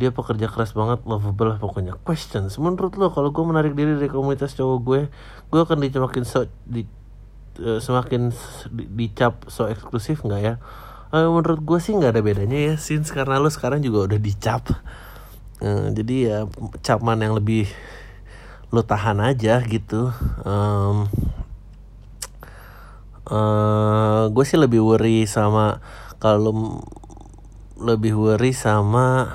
[0.00, 1.92] dia pekerja keras banget lovable lah pokoknya.
[2.00, 2.56] Questions.
[2.56, 5.00] Menurut lo kalau gue menarik diri dari komunitas cowok gue
[5.52, 6.88] gue akan dicemakin so di
[7.60, 8.32] uh, semakin
[8.72, 10.54] di, dicap so eksklusif nggak ya?
[11.12, 14.64] Uh, menurut gue sih nggak ada bedanya ya since karena lo sekarang juga udah dicap.
[15.60, 16.38] Uh, jadi ya
[16.80, 17.68] Chapman yang lebih
[18.72, 20.08] lo tahan aja gitu.
[20.48, 21.12] Um,
[23.28, 25.84] uh, gue sih lebih worry sama
[26.16, 26.80] kalau
[27.80, 29.32] lebih worry sama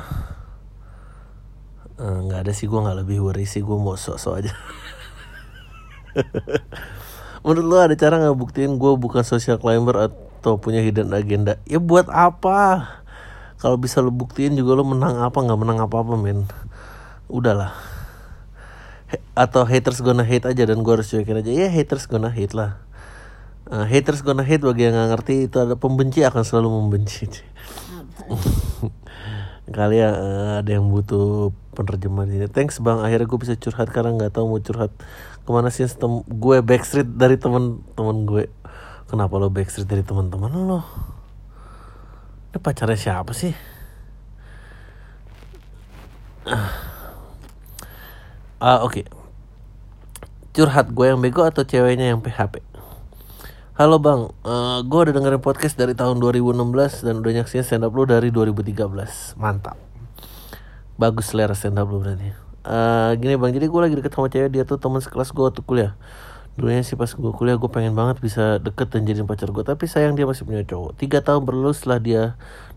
[1.95, 4.51] nggak uh, ada sih gue nggak lebih worry sih gue mau sok-sok aja.
[7.45, 11.55] Menurut lo ada cara nggak buktiin gue bukan social climber atau punya hidden agenda?
[11.63, 12.84] Ya buat apa?
[13.62, 16.43] Kalau bisa lo buktiin juga lo menang apa nggak menang apa apa men.
[17.31, 17.71] Udahlah.
[19.31, 21.51] Atau haters gonna hate aja dan gue harus cuekin aja.
[21.53, 22.81] Ya haters gonna hate lah.
[23.71, 27.25] Uh, haters gonna hate bagi yang nggak ngerti itu ada pembenci akan selalu membenci
[29.71, 34.13] kali ya uh, ada yang butuh penerjemahan ini thanks bang akhirnya gue bisa curhat karena
[34.13, 34.93] nggak tahu mau curhat
[35.45, 38.45] ke mana sih tem gue backstreet dari temen-temen gue
[39.10, 40.82] kenapa lo backstreet dari teman-teman lo
[42.56, 43.51] ini pacarnya siapa sih?
[48.63, 49.04] Ah, uh, oke.
[49.04, 49.06] Okay.
[50.56, 52.63] Curhat gue yang bego atau ceweknya yang PHP?
[53.75, 56.63] Halo bang, uh, gue udah dengerin podcast dari tahun 2016
[57.03, 58.71] dan udah nyaksiin stand up lu dari 2013
[59.35, 59.75] Mantap.
[60.95, 62.31] Bagus selera stand up lu berarti.
[62.63, 65.59] Uh, Gini bang, jadi gue lagi deket sama cewek Dia tuh teman sekelas gue waktu
[65.67, 65.91] kuliah.
[66.55, 69.91] Dulunya sih pas gue kuliah gue pengen banget bisa deket dan jadi pacar gue Tapi
[69.91, 70.95] sayang dia masih punya cowok.
[70.95, 72.23] Tiga tahun berlalu setelah dia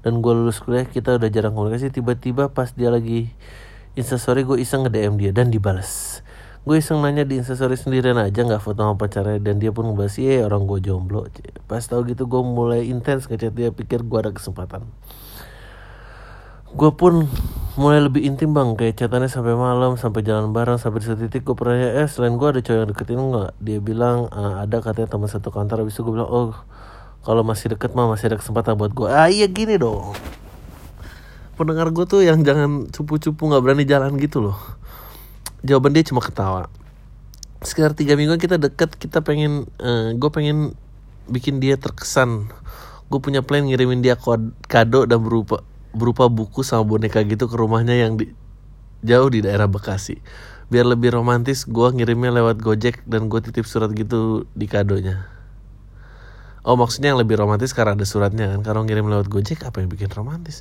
[0.03, 1.95] dan gue lulus kuliah kita udah jarang komunikasi.
[1.95, 3.31] Tiba-tiba pas dia lagi
[3.95, 6.27] instastory gue iseng nge-DM dia dan dibales
[6.69, 10.21] Gue iseng nanya di instastory sendirian aja gak foto sama pacarnya Dan dia pun ngebahas
[10.21, 11.25] iya orang gue jomblo.
[11.65, 14.85] Pas tau gitu gue mulai intens ngechat dia pikir gue ada kesempatan.
[16.77, 17.25] Gue pun
[17.81, 21.49] mulai lebih intim bang kayak chatannya sampai malam sampai jalan bareng sampai di satu titik
[21.49, 23.51] gue pernah eh selain gue ada cowok yang deketin nggak?
[23.65, 25.89] Dia bilang e, ada katanya teman satu kantor.
[25.89, 26.53] Habis itu gue bilang oh
[27.25, 30.13] kalau masih deket mah masih ada kesempatan buat gue ah iya gini dong.
[31.57, 34.78] Pendengar gue tuh yang jangan cupu-cupu nggak berani jalan gitu loh
[35.63, 36.71] jawaban dia cuma ketawa.
[37.59, 40.79] Sekitar tiga minggu kita deket kita pengen uh, gue pengen
[41.27, 42.51] bikin dia terkesan.
[43.09, 44.15] Gue punya plan ngirimin dia
[44.69, 45.65] kado dan berupa
[45.97, 48.31] berupa buku sama boneka gitu ke rumahnya yang di
[49.03, 50.21] jauh di daerah Bekasi.
[50.69, 55.27] Biar lebih romantis gue ngirimnya lewat Gojek dan gue titip surat gitu di kadonya.
[56.63, 58.61] Oh maksudnya yang lebih romantis karena ada suratnya kan?
[58.61, 60.61] Kalau ngirim lewat Gojek apa yang bikin romantis?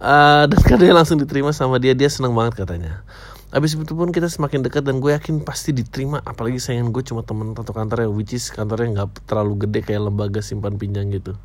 [0.00, 3.06] Uh, dan kadonya langsung diterima sama dia dia seneng banget katanya
[3.54, 6.18] Abis itu pun kita semakin dekat dan gue yakin pasti diterima.
[6.26, 10.42] Apalagi sayang gue cuma temen satu kantornya Which is kantornya gak terlalu gede kayak lembaga
[10.42, 11.38] simpan pinjam gitu.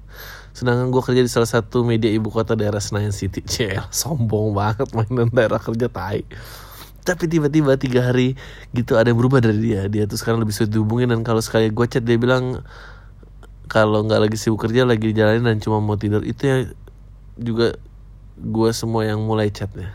[0.58, 3.46] Sedangkan gue kerja di salah satu media ibu kota daerah Senayan City.
[3.54, 6.26] Cel, sombong banget mainan daerah kerja tai.
[7.06, 8.34] Tapi tiba-tiba tiga hari
[8.74, 9.86] gitu ada yang berubah dari dia.
[9.86, 12.66] Dia tuh sekarang lebih sulit dihubungin dan kalau sekali gue chat dia bilang
[13.70, 16.26] kalau nggak lagi sibuk kerja lagi jalanin dan cuma mau tidur.
[16.26, 16.58] Itu ya
[17.38, 17.78] juga
[18.34, 19.94] gue semua yang mulai chatnya.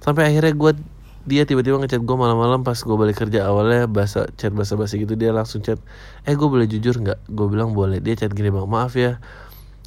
[0.00, 0.95] Sampai akhirnya gue
[1.26, 5.18] dia tiba-tiba ngechat gue malam-malam pas gue balik kerja awalnya bahasa chat bahasa basi gitu
[5.18, 5.76] dia langsung chat
[6.22, 7.28] eh gue boleh jujur nggak?
[7.28, 7.98] Gue bilang boleh.
[7.98, 9.18] Dia chat gini bang maaf ya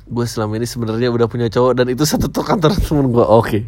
[0.09, 3.45] gue selama ini sebenarnya udah punya cowok dan itu satu kantor temen gue oke.
[3.47, 3.63] Okay.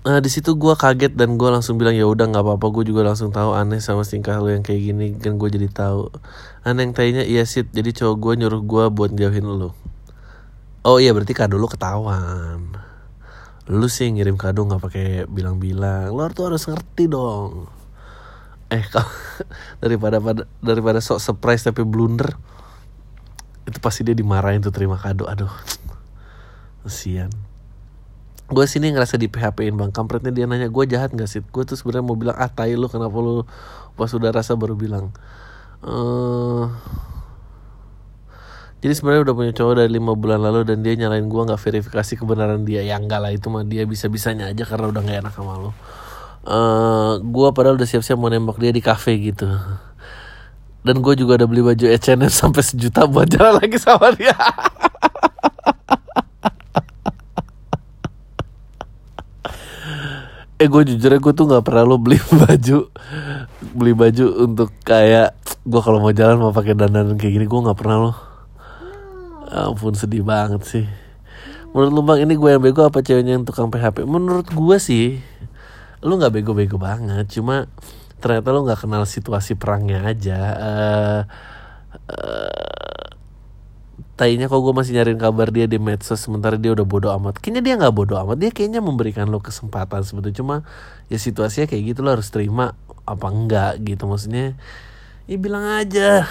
[0.00, 2.66] Nah di situ gue kaget dan gue langsung bilang ya udah nggak apa-apa.
[2.72, 6.08] Gue juga langsung tahu aneh sama tingkah lo yang kayak gini kan gue jadi tahu.
[6.64, 9.76] Aneh yang tanya iya sih jadi cowok gue nyuruh gue buat jauhin lo
[10.84, 12.72] oh iya berarti kado lo ketahuan
[13.70, 16.10] lu sih ngirim kado nggak pakai bilang-bilang.
[16.10, 17.70] Lo tuh harus ngerti dong.
[18.66, 19.06] Eh kau
[19.78, 22.34] daripada pada daripada sok surprise tapi blunder
[23.70, 25.30] itu pasti dia dimarahin tuh terima kado.
[25.30, 25.50] Aduh.
[26.82, 27.30] Kasian.
[28.50, 31.62] Gue sini ngerasa di PHP in bang kampretnya dia nanya gue jahat gak sih gue
[31.62, 33.46] tuh sebenarnya mau bilang ah tai lu kenapa lu
[33.94, 35.14] pas udah rasa baru bilang?
[35.86, 36.66] Uh,
[38.80, 42.12] jadi sebenarnya udah punya cowok dari lima bulan lalu dan dia nyalain gue nggak verifikasi
[42.16, 42.80] kebenaran dia.
[42.80, 45.72] Ya enggak lah itu mah dia bisa bisanya aja karena udah nggak enak sama lo
[46.46, 49.48] uh, gue padahal udah siap-siap mau nembak dia di cafe gitu.
[50.80, 54.36] Dan gue juga udah beli baju H&M sampai sejuta buat jalan lagi sama dia.
[60.60, 62.92] Eh gue jujur aja gue tuh nggak pernah lo beli baju
[63.72, 65.32] beli baju untuk kayak
[65.64, 68.29] gue kalau mau jalan mau pakai dandan kayak gini gue nggak pernah lo
[69.50, 70.86] ampun sedih banget sih.
[71.70, 75.22] Menurut lu bang ini gue yang bego apa ceweknya yang tukang PHP menurut gue sih
[76.02, 77.28] lu nggak bego-bego banget.
[77.30, 77.68] Cuma
[78.18, 80.38] ternyata lu nggak kenal situasi perangnya aja.
[80.58, 81.20] Uh,
[82.10, 83.06] uh,
[84.18, 87.38] tainya kok gue masih nyariin kabar dia di medsos sementara dia udah bodoh amat.
[87.38, 90.36] Kayaknya dia nggak bodoh amat dia kayaknya memberikan lo kesempatan sebetulnya.
[90.36, 90.54] Cuma
[91.06, 92.74] ya situasinya kayak gitu lo harus terima
[93.06, 94.10] apa enggak gitu.
[94.10, 94.58] Maksudnya
[95.30, 96.26] ya bilang aja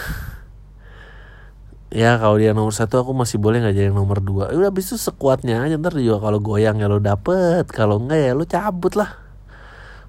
[1.90, 4.54] ya kalau dia nomor satu aku masih boleh nggak jadi nomor dua?
[4.54, 8.20] Ya udah abis itu sekuatnya aja ntar juga kalau goyang ya lo dapet kalau enggak
[8.30, 9.18] ya lo cabut lah.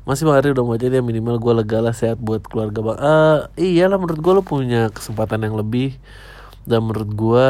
[0.04, 3.38] Masih bang Ari udah mau jadi minimal gue lega lah sehat buat keluarga bang uh,
[3.56, 5.96] iyalah menurut gue lo punya kesempatan yang lebih.
[6.68, 7.44] Dan menurut gue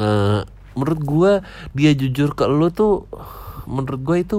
[0.00, 0.40] uh,
[0.76, 1.32] menurut gue
[1.76, 3.04] dia jujur ke lo tuh
[3.68, 4.36] menurut gue itu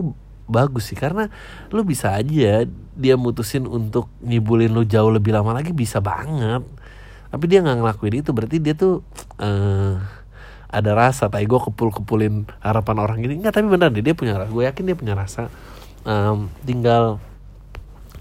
[0.50, 0.98] bagus sih.
[0.98, 1.30] Karena
[1.70, 2.66] lo bisa aja
[2.98, 6.66] dia mutusin untuk ngibulin lo jauh lebih lama lagi bisa banget
[7.28, 9.04] tapi dia nggak ngelakuin itu berarti dia tuh
[9.40, 10.00] uh,
[10.68, 14.36] ada rasa tapi gue kepul kepulin harapan orang ini nggak tapi benar deh dia punya
[14.36, 15.52] rasa gue yakin dia punya rasa.
[16.08, 17.20] Um, tinggal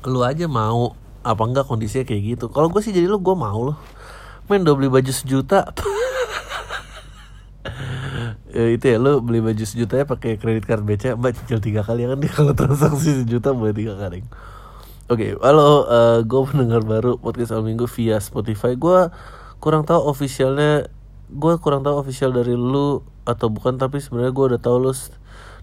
[0.06, 0.94] lu aja mau
[1.26, 2.46] apa enggak kondisinya kayak gitu.
[2.50, 3.78] Kalau gue sih jadi lu gue mau loh.
[4.46, 5.74] Main udah beli baju sejuta.
[8.54, 11.82] Ya, itu ya lo beli baju sejuta ya pakai kredit card BCA mbak cicil tiga
[11.82, 14.22] kali ya kan dia kalau transaksi sejuta boleh tiga kali
[15.06, 18.74] Oke, okay, halo, uh, eh, gue pendengar baru podcast al minggu via Spotify.
[18.74, 19.06] Gue
[19.62, 20.90] kurang tahu officialnya,
[21.30, 24.90] gue kurang tahu official dari lu atau bukan, tapi sebenarnya gue udah tahu lu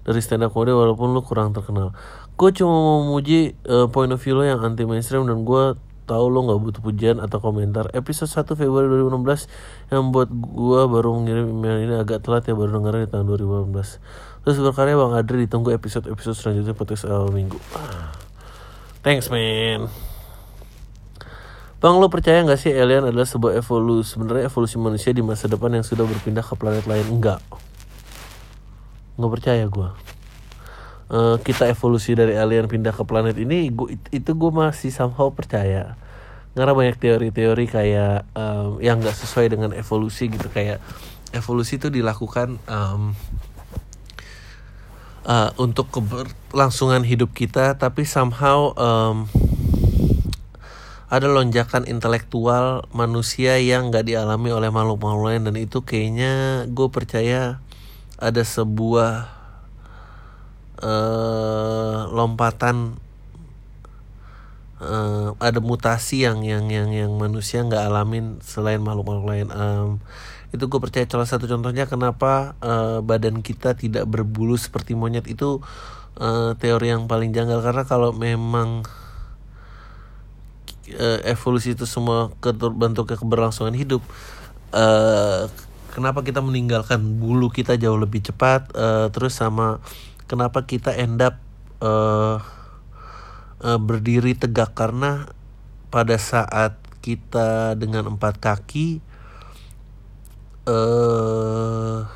[0.07, 1.91] dari stand up comedy walaupun lu kurang terkenal.
[2.39, 5.75] Gue cuma mau memuji uh, point of view lo yang anti mainstream dan gue
[6.07, 11.15] tahu lo nggak butuh pujian atau komentar episode 1 Februari 2016 yang buat gua baru
[11.19, 13.23] mengirim email ini agak telat ya baru dengerin di tahun
[13.71, 17.55] 2018 terus berkarya Bang Adri ditunggu episode-episode selanjutnya podcast awal minggu
[19.03, 19.91] thanks man.
[21.83, 25.75] Bang lo percaya nggak sih alien adalah sebuah evolusi sebenarnya evolusi manusia di masa depan
[25.75, 27.05] yang sudah berpindah ke planet lain?
[27.11, 27.43] Enggak
[29.13, 29.89] nggak percaya gue
[31.13, 35.93] uh, kita evolusi dari alien pindah ke planet ini gua, itu gue masih somehow percaya.
[36.53, 40.53] Karena banyak teori-teori kayak um, yang nggak sesuai dengan evolusi gitu.
[40.53, 40.85] Kayak
[41.33, 43.17] evolusi itu dilakukan um,
[45.27, 49.27] uh, untuk keberlangsungan hidup kita tapi somehow um,
[51.13, 55.45] ada lonjakan intelektual manusia yang nggak dialami oleh makhluk-makhluk lain.
[55.45, 57.61] Dan itu kayaknya gue percaya
[58.17, 59.29] ada sebuah
[60.81, 62.97] uh, lompatan
[64.81, 69.47] uh, ada mutasi yang yang yang yang manusia nggak alamin selain makhluk-makhluk lain.
[69.53, 70.01] Um,
[70.53, 75.65] itu gue percaya salah satu contohnya kenapa uh, badan kita tidak berbulu seperti monyet itu
[76.21, 77.65] uh, teori yang paling janggal.
[77.65, 78.85] Karena kalau memang
[80.93, 82.29] uh, evolusi itu semua
[82.77, 84.05] bentuk keberlangsungan hidup
[84.77, 85.49] uh,
[85.89, 89.81] kenapa kita meninggalkan bulu kita jauh lebih cepat uh, terus sama
[90.29, 91.41] kenapa kita end up
[91.81, 92.37] uh,
[93.63, 94.75] berdiri tegak?
[94.77, 95.33] Karena
[95.87, 99.12] pada saat kita dengan empat kaki
[100.67, 102.07] uh,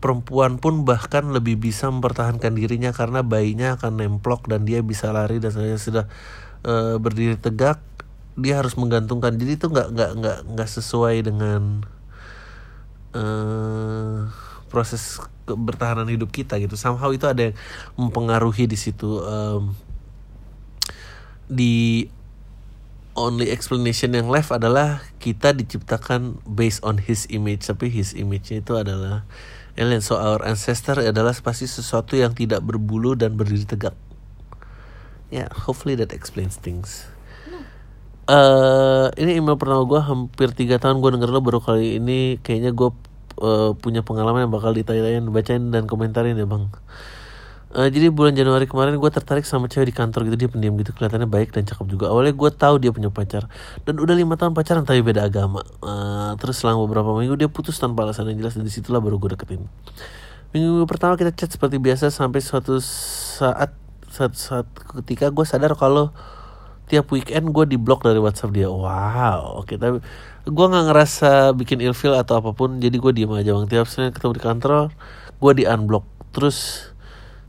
[0.00, 5.38] perempuan pun bahkan lebih bisa mempertahankan dirinya karena bayinya akan nemplok dan dia bisa lari
[5.38, 6.04] dan saya sudah
[6.66, 7.80] uh, berdiri tegak
[8.36, 9.34] dia harus menggantungkan.
[9.40, 11.80] Jadi itu nggak nggak nggak nggak sesuai dengan
[13.16, 14.28] uh,
[14.68, 16.76] proses bertahanan hidup kita gitu.
[16.76, 17.56] Somehow itu ada yang
[17.96, 19.72] mempengaruhi di situ um,
[21.48, 22.06] di
[23.16, 28.76] only explanation yang left adalah kita diciptakan based on his image tapi his image itu
[28.76, 29.24] adalah
[29.74, 30.04] alien.
[30.04, 33.96] So our ancestor adalah pasti sesuatu yang tidak berbulu dan berdiri tegak.
[35.32, 37.08] Ya yeah, hopefully that explains things.
[38.26, 42.74] Uh, ini email pertama gue hampir tiga tahun gue denger lo baru kali ini kayaknya
[42.74, 42.90] gue
[43.38, 46.66] uh, punya pengalaman yang bakal ditanya bacain dan komentarin ya bang
[47.74, 50.94] Uh, jadi bulan Januari kemarin gue tertarik sama cewek di kantor gitu dia pendiam gitu
[50.94, 52.14] kelihatannya baik dan cakep juga.
[52.14, 53.50] Awalnya gue tahu dia punya pacar
[53.82, 55.66] dan udah lima tahun pacaran tapi beda agama.
[55.82, 59.18] Uh, terus selang beberapa minggu dia putus tanpa alasan yang jelas dan di situlah baru
[59.18, 59.66] gue deketin.
[60.54, 63.74] Minggu pertama kita chat seperti biasa sampai suatu saat
[64.06, 64.70] saat saat
[65.02, 66.14] ketika gue sadar kalau
[66.86, 68.70] tiap weekend gue di blok dari WhatsApp dia.
[68.70, 69.98] Wow oke okay, tapi
[70.46, 73.66] gue nggak ngerasa bikin ilfil atau apa pun jadi gue diem aja bang.
[73.66, 74.94] Tiap senin ketemu di kantor
[75.42, 76.88] gue di unblock terus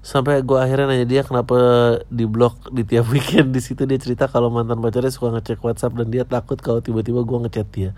[0.08, 1.60] sampai gue akhirnya nanya dia kenapa
[2.08, 6.00] di blog di tiap weekend di situ dia cerita kalau mantan pacarnya suka ngecek WhatsApp
[6.00, 7.92] dan dia takut kalau tiba-tiba gue ngechat dia.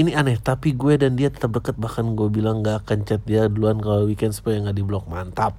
[0.00, 1.76] Ini aneh tapi gue dan dia tetap deket.
[1.76, 5.52] Bahkan gue bilang gak akan chat dia duluan kalau weekend supaya nggak di blog mantap.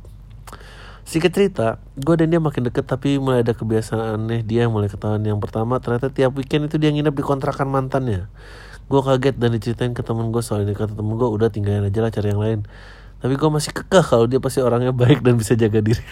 [1.06, 1.68] Singkat cerita,
[2.02, 4.42] gue dan dia makin deket tapi mulai ada kebiasaan aneh.
[4.42, 5.22] Dia yang mulai ketahuan.
[5.22, 8.26] Yang pertama ternyata tiap weekend itu dia nginep di kontrakan mantannya.
[8.90, 10.74] Gue kaget dan diceritain ke temen gue soal ini.
[10.74, 12.66] Kata temen gue udah tinggalin aja lah cari yang lain
[13.24, 16.04] tapi gue masih kekeh kalau dia pasti orangnya baik dan bisa jaga diri.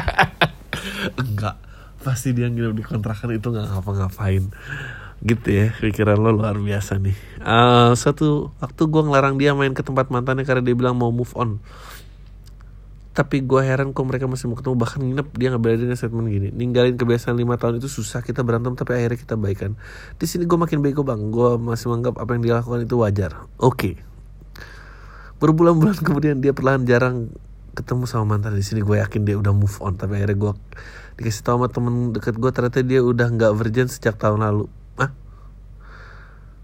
[1.24, 1.56] Enggak.
[2.04, 4.52] Pasti dia nginep di kontrakan itu nggak ngapa-ngapain.
[5.24, 7.16] Gitu ya pikiran lo luar biasa nih.
[7.40, 11.32] Uh, satu waktu gue ngelarang dia main ke tempat mantannya karena dia bilang mau move
[11.40, 11.56] on.
[13.16, 14.76] Tapi gue heran kok mereka masih mau ketemu.
[14.76, 18.92] Bahkan nginep dia berani statement gini ninggalin kebiasaan lima tahun itu susah kita berantem tapi
[18.92, 19.72] akhirnya kita baikan.
[20.20, 21.32] Di sini gue makin bego bang.
[21.32, 23.48] Gue masih menganggap apa yang dia lakukan itu wajar.
[23.56, 23.96] Oke.
[23.96, 24.09] okay
[25.40, 27.32] berbulan-bulan kemudian dia perlahan jarang
[27.72, 28.84] ketemu sama mantan di sini.
[28.84, 29.96] Gue yakin dia udah move on.
[29.96, 30.52] Tapi akhirnya gue
[31.18, 34.68] dikasih tahu sama temen deket gue ternyata dia udah nggak virgin sejak tahun lalu.
[35.00, 35.10] Ah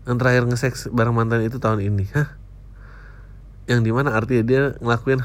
[0.07, 2.07] yang terakhir nge-sex bareng mantan itu tahun ini.
[2.15, 2.39] Hah?
[3.67, 5.21] Yang di mana artinya dia ngelakuin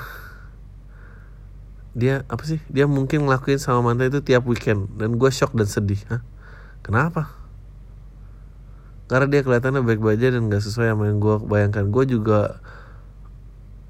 [1.93, 2.57] dia apa sih?
[2.71, 4.89] Dia mungkin ngelakuin sama mantan itu tiap weekend.
[4.97, 6.01] Dan gue shock dan sedih.
[6.09, 6.25] Hah?
[6.81, 7.29] Kenapa?
[9.05, 11.85] Karena dia kelihatannya baik-baik aja dan gak sesuai sama yang gue bayangkan.
[11.93, 12.63] Gue juga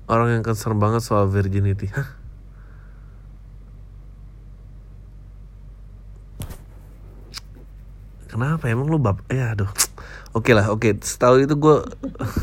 [0.07, 1.91] orang yang concern banget soal virginity.
[1.91, 2.09] Hah?
[8.31, 8.71] kenapa?
[8.71, 9.69] Emang lu bab ya aduh.
[10.31, 10.97] Oke lah oke.
[11.03, 11.77] Setahu itu gue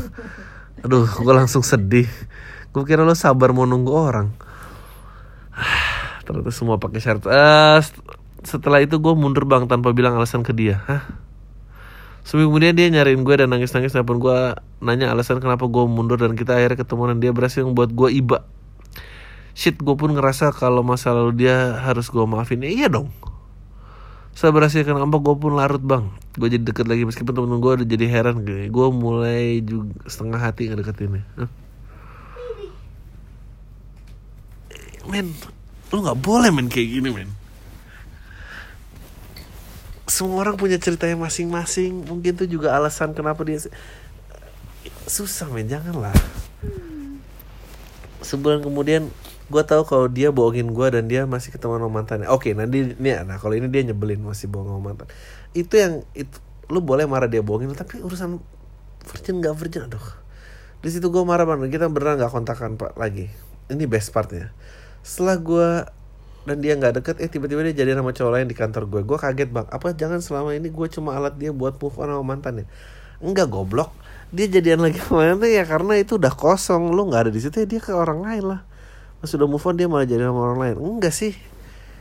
[0.85, 2.07] aduh gue langsung sedih.
[2.69, 4.29] Gue kira lo sabar mau nunggu orang.
[6.23, 7.25] Ternyata semua pakai syarat.
[7.25, 7.81] Uh,
[8.45, 10.79] setelah itu gue mundur bang tanpa bilang alasan ke dia.
[10.85, 11.28] Hah?
[12.29, 14.37] Seminggu kemudian dia nyariin gue dan nangis-nangis Walaupun gue
[14.85, 18.45] nanya alasan kenapa gue mundur Dan kita akhirnya ketemu dan dia berhasil membuat gue iba.
[19.57, 22.61] Shit gue pun ngerasa kalau masa lalu dia harus gue maafin.
[22.61, 23.09] Ya, Iya dong.
[24.37, 26.13] Saya berhasil kenapa gue pun larut bang.
[26.37, 30.69] Gue jadi deket lagi meskipun temen gue udah jadi heran Gue mulai juga setengah hati
[30.69, 31.25] ngedeketinnya?
[35.09, 35.33] Men
[35.89, 37.38] Lu gak boleh men kayak gini men
[40.09, 42.09] semua orang punya ceritanya masing-masing.
[42.09, 43.61] Mungkin itu juga alasan kenapa dia
[45.05, 45.69] susah men.
[45.69, 46.13] Janganlah.
[48.25, 49.07] Sebulan kemudian
[49.49, 52.27] gue tahu kalau dia bohongin gue dan dia masih ketemu sama mantannya.
[52.29, 55.07] Oke nanti nih nah kalau ini dia nyebelin masih bohong sama mantan.
[55.53, 56.35] Itu yang itu
[56.69, 58.41] lu boleh marah dia bohongin tapi urusan
[59.05, 59.85] virgin gak virgin.
[59.87, 60.07] Aduh.
[60.81, 61.69] Di situ gue marah banget.
[61.69, 63.29] Kita beneran gak kontakan pak lagi.
[63.69, 64.49] Ini best partnya.
[65.05, 65.69] Setelah gue
[66.49, 69.01] dan dia nggak deket eh tiba-tiba dia jadi sama cowok lain di kantor gue.
[69.05, 72.25] Gue kaget bang apa jangan selama ini gue cuma alat dia buat move on sama
[72.25, 72.65] mantannya
[73.21, 73.93] enggak goblok.
[74.33, 76.89] Dia jadian lagi sama mantan ya karena itu udah kosong.
[76.89, 78.61] Lu nggak ada di situ ya dia ke orang lain lah.
[79.21, 80.75] Pas udah move on dia malah jadi sama orang lain.
[80.81, 81.33] Enggak sih.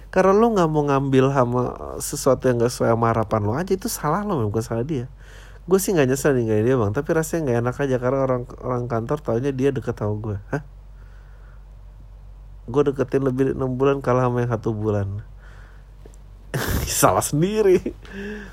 [0.09, 1.62] Karena lu nggak mau ngambil sama
[2.01, 5.05] sesuatu yang gak sesuai sama harapan lo aja itu salah lo bukan salah dia.
[5.68, 6.96] Gue sih nggak nyesel nih dia bang.
[6.96, 10.38] Tapi rasanya nggak enak aja karena orang orang kantor taunya dia deket sama gue.
[10.49, 10.78] Hah
[12.69, 15.25] gue deketin lebih enam bulan kalah sama yang satu bulan.
[16.89, 17.81] Salah sendiri.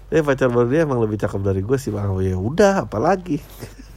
[0.07, 2.11] Tapi pacar baru dia emang lebih cakep dari gue sih bang.
[2.11, 3.39] Oh, ya udah apalagi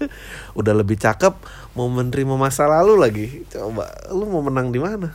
[0.59, 1.35] udah lebih cakep
[1.79, 3.27] mau menerima masa lalu lagi.
[3.51, 5.14] Coba lu mau menang di mana?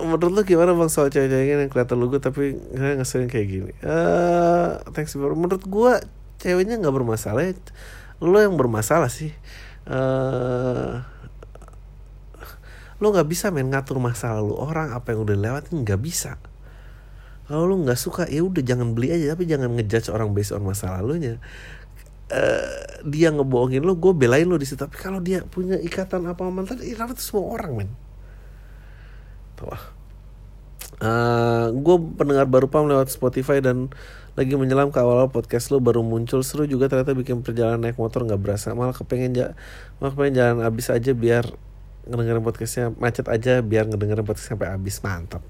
[0.00, 3.72] Menurut lu gimana bang soal cewek-cewek yang kelihatan lu gue tapi ngeselin kayak gini?
[3.84, 5.32] Uh, thanks bro.
[5.32, 5.92] Menurut gue
[6.42, 7.54] ceweknya nggak bermasalah
[8.22, 9.32] lu yang bermasalah sih.
[9.82, 11.02] Uh,
[13.02, 16.38] lo nggak bisa main ngatur masa lalu orang apa yang udah lewatin nggak bisa.
[17.50, 20.62] Kalau lo nggak suka ya udah jangan beli aja tapi jangan ngejudge orang based on
[20.62, 21.42] masa lalunya.
[22.32, 24.78] Uh, dia ngebohongin lo gue belain lo di situ.
[24.78, 27.90] Tapi kalau dia punya ikatan apa mantan ya itu semua orang men.
[29.66, 30.02] Wah
[31.02, 33.90] uh, gue pendengar baru pam lewat Spotify dan
[34.32, 38.24] lagi menyelam ke awal podcast lo baru muncul seru juga ternyata bikin perjalanan naik motor
[38.24, 38.72] nggak berasa.
[38.72, 39.46] Malah kepengen ja
[40.00, 41.52] malah kepengen jalan abis aja biar
[42.08, 45.42] ngedengerin podcastnya macet aja biar ngedengerin podcast sampai abis mantap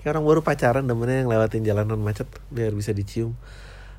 [0.00, 3.36] kayak orang baru pacaran temennya yang lewatin jalanan macet biar bisa dicium.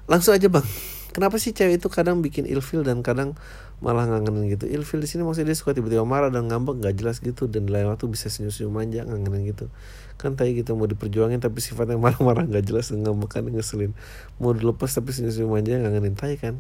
[0.10, 0.66] Langsung aja bang.
[1.14, 3.38] Kenapa sih cewek itu kadang bikin ilfil dan kadang
[3.86, 4.66] malah ngangenin gitu?
[4.66, 7.92] Ilfil di sini maksudnya dia suka tiba-tiba marah dan ngambek nggak jelas gitu dan lain
[7.92, 9.70] waktu bisa senyum-senyum manja ngangenin gitu.
[10.18, 13.94] Kan tadi gitu mau diperjuangin tapi sifatnya marah-marah nggak jelas ngambekan ngeselin.
[14.42, 16.58] Mau dilepas tapi senyum-senyum manja ngangenin tai kan?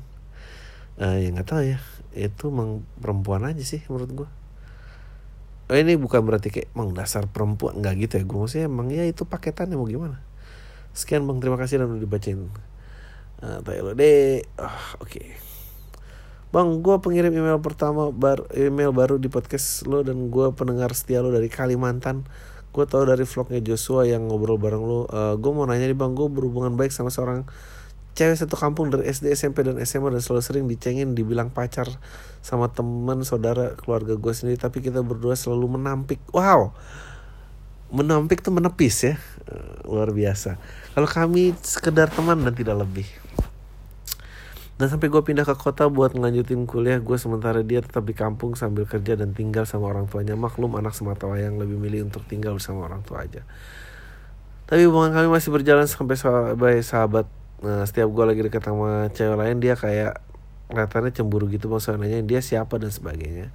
[1.01, 1.81] Uh, ya nggak tahu ya.
[2.13, 4.29] Itu emang perempuan aja sih menurut gua
[5.71, 7.79] oh, ini bukan berarti kayak emang dasar perempuan.
[7.79, 8.23] Nggak gitu ya.
[8.27, 10.19] Gue maksudnya emang ya itu paketannya mau gimana?
[10.91, 11.39] Sekian bang.
[11.39, 12.51] Terima kasih dan udah dibacain.
[13.41, 14.67] Uh, lo deh oh,
[15.01, 15.09] oke.
[15.09, 15.33] Okay.
[16.51, 21.23] Bang, gue pengirim email pertama bar email baru di podcast lo dan gue pendengar setia
[21.23, 22.27] lo dari Kalimantan.
[22.75, 25.07] Gue tau dari vlognya Joshua yang ngobrol bareng lo.
[25.07, 26.11] Uh, eh, gue mau nanya nih bang.
[26.11, 27.47] Gue berhubungan baik sama seorang
[28.11, 31.87] cewek satu kampung dari SD SMP dan SMA dan selalu sering dicengin dibilang pacar
[32.43, 34.59] sama teman saudara keluarga gue sendiri.
[34.59, 36.19] Tapi kita berdua selalu menampik.
[36.35, 36.75] Wow!
[37.91, 39.15] Menampik tuh menepis ya.
[39.47, 40.59] Uh, luar biasa.
[40.91, 43.07] Kalau kami sekedar teman dan tidak lebih.
[44.75, 48.57] Dan sampai gue pindah ke kota buat ngelanjutin kuliah gue sementara dia tetap di kampung
[48.57, 50.33] sambil kerja dan tinggal sama orang tuanya.
[50.33, 53.45] Maklum anak semata wayang lebih milih untuk tinggal bersama orang tua aja.
[54.65, 56.15] Tapi hubungan kami masih berjalan sampai
[56.81, 57.27] sahabat
[57.61, 60.21] nah, setiap gue lagi deket sama cewek lain dia kayak
[60.71, 63.51] kelihatannya cemburu gitu maksudnya dia siapa dan sebagainya.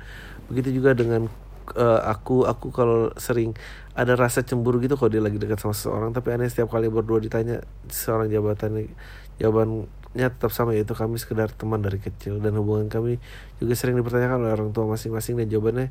[0.53, 1.27] Begitu juga dengan
[1.75, 2.45] uh, aku.
[2.45, 3.57] Aku kalau sering
[3.97, 7.19] ada rasa cemburu gitu kalau dia lagi dekat sama seseorang tapi aneh setiap kali berdua
[7.19, 8.93] ditanya seorang jabatan
[9.41, 12.39] jawaban nya tetap sama yaitu kami sekedar teman dari kecil.
[12.39, 13.17] Dan hubungan kami
[13.59, 15.89] juga sering dipertanyakan oleh orang tua masing-masing dan jawabannya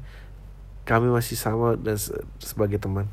[0.85, 3.09] kami masih sama dan se sebagai teman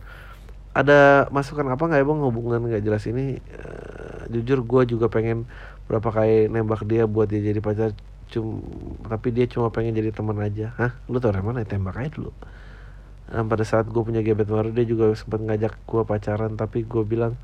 [0.72, 3.36] ada masukan apa nggak ya bang hubungan nggak jelas ini?
[3.56, 5.44] Uh, jujur gue juga pengen
[5.84, 7.92] berapa kali nembak dia buat dia jadi pacar
[8.32, 8.64] cum
[9.04, 10.72] tapi dia cuma pengen jadi teman aja.
[10.80, 10.96] Hah?
[11.12, 12.32] Lu tau dari mana ya tembak aja dulu.
[13.28, 17.04] Dan pada saat gue punya gebet baru dia juga sempat ngajak gue pacaran tapi gue
[17.04, 17.36] bilang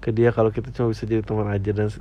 [0.00, 1.92] ke dia kalau kita cuma bisa jadi teman aja dan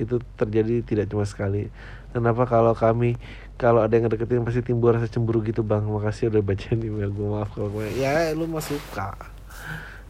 [0.00, 1.68] itu terjadi tidak cuma sekali.
[2.16, 3.20] Kenapa kalau kami
[3.60, 5.84] kalau ada yang deketin pasti timbul rasa cemburu gitu bang.
[5.84, 9.12] Makasih udah bacain email gue maaf kalau gue ya lu mah suka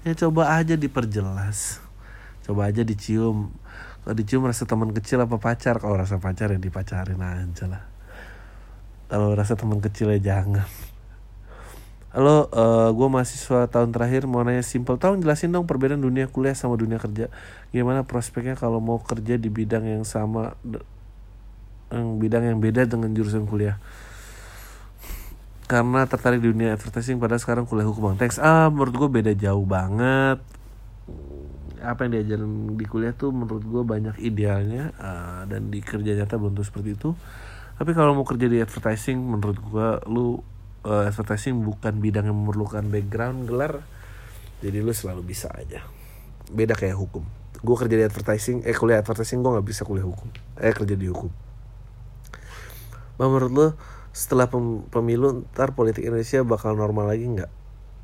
[0.03, 1.78] ya coba aja diperjelas
[2.42, 3.55] coba aja dicium
[4.03, 7.84] kalau dicium rasa teman kecil apa pacar kalau rasa pacar ya dipacarin aja lah
[9.07, 10.66] kalau rasa teman kecil ya jangan
[12.12, 15.00] Halo, uh, gue mahasiswa tahun terakhir mau nanya simple.
[15.00, 17.32] Tolong jelasin dong perbedaan dunia kuliah sama dunia kerja.
[17.72, 20.53] Gimana prospeknya kalau mau kerja di bidang yang sama,
[21.88, 23.80] yang bidang yang beda dengan jurusan kuliah.
[25.72, 28.20] Karena tertarik di dunia advertising pada sekarang kuliah hukum bang.
[28.20, 28.36] Thanks.
[28.36, 30.36] Ah, menurut gue beda jauh banget.
[31.80, 36.36] Apa yang diajarin di kuliah tuh menurut gue banyak idealnya uh, dan di kerja nyata
[36.36, 37.16] belum tuh seperti itu.
[37.80, 40.44] Tapi kalau mau kerja di advertising, menurut gue lu
[40.86, 43.82] uh, advertising bukan bidang yang memerlukan background gelar
[44.62, 45.82] jadi lu selalu bisa aja
[46.50, 47.24] beda kayak hukum
[47.62, 51.06] gue kerja di advertising eh kuliah advertising gue nggak bisa kuliah hukum eh kerja di
[51.10, 51.30] hukum
[53.22, 53.66] menurut lu
[54.12, 57.52] setelah pem pemilu ntar politik Indonesia bakal normal lagi nggak?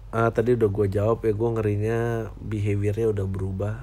[0.09, 1.99] Uh, tadi udah gue jawab ya gue ngerinya
[2.41, 3.75] behaviornya udah berubah.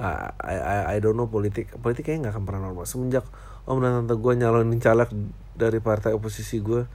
[0.00, 2.88] Uh, I, I, I don't know politik politik kayaknya nggak akan pernah normal.
[2.88, 3.28] Semenjak
[3.68, 5.12] om dan tante gue nyalonin caleg
[5.52, 6.88] dari partai oposisi gue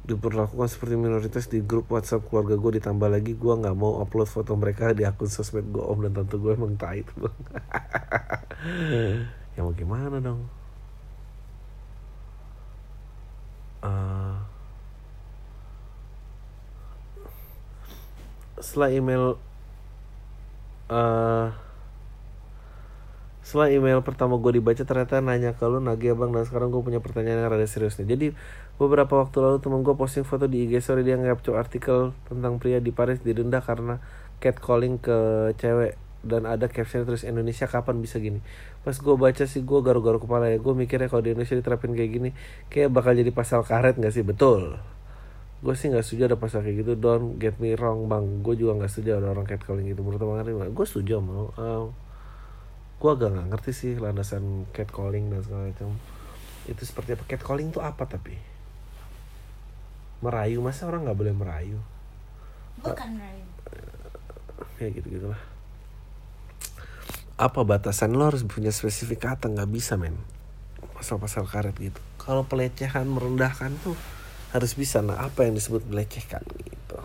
[0.00, 4.54] diperlakukan seperti minoritas di grup WhatsApp keluarga gue ditambah lagi gue nggak mau upload foto
[4.54, 7.36] mereka di akun sosmed gue om dan tante gue emang tai bang.
[9.58, 10.59] Ya mau gimana dong
[13.84, 14.36] uh,
[18.60, 19.40] setelah email
[20.92, 21.48] uh,
[23.40, 27.02] setelah email pertama gue dibaca ternyata nanya ke lu nagih abang dan sekarang gue punya
[27.02, 28.14] pertanyaan yang rada serius nih.
[28.14, 28.26] Jadi
[28.78, 32.78] beberapa waktu lalu temen gue posting foto di IG story dia ngapcuk artikel tentang pria
[32.78, 33.98] di Paris didenda karena
[34.38, 38.44] catcalling ke cewek dan ada caption terus Indonesia kapan bisa gini
[38.80, 40.58] pas gue baca sih gue garu-garu kepala ya.
[40.60, 42.30] Gue mikirnya kalau di Indonesia diterapin kayak gini
[42.72, 44.24] kayak bakal jadi pasal karet gak sih?
[44.24, 44.80] Betul.
[45.60, 46.92] Gue sih nggak setuju ada pasal kayak gitu.
[46.96, 48.40] Don't get me wrong bang.
[48.40, 50.00] Gue juga nggak setuju ada orang catcalling gitu.
[50.00, 51.92] Menurut bang gue setuju mau uh,
[53.00, 55.92] gue agak nggak ngerti sih landasan catcalling dan segala macam.
[56.64, 57.24] Itu seperti apa?
[57.28, 58.32] Catcalling tuh apa tapi?
[60.24, 60.64] Merayu?
[60.64, 61.78] Masa orang nggak boleh merayu?
[62.80, 63.50] Bukan Ryan
[64.80, 65.40] ya gitu gitulah
[67.40, 69.48] apa batasan lo harus punya spesifik kata?
[69.48, 70.12] Nggak bisa men.
[70.92, 71.96] Pasal-pasal karet gitu.
[72.20, 73.96] Kalau pelecehan merendahkan tuh
[74.52, 75.00] harus bisa.
[75.00, 77.00] Nah apa yang disebut melecehkan gitu?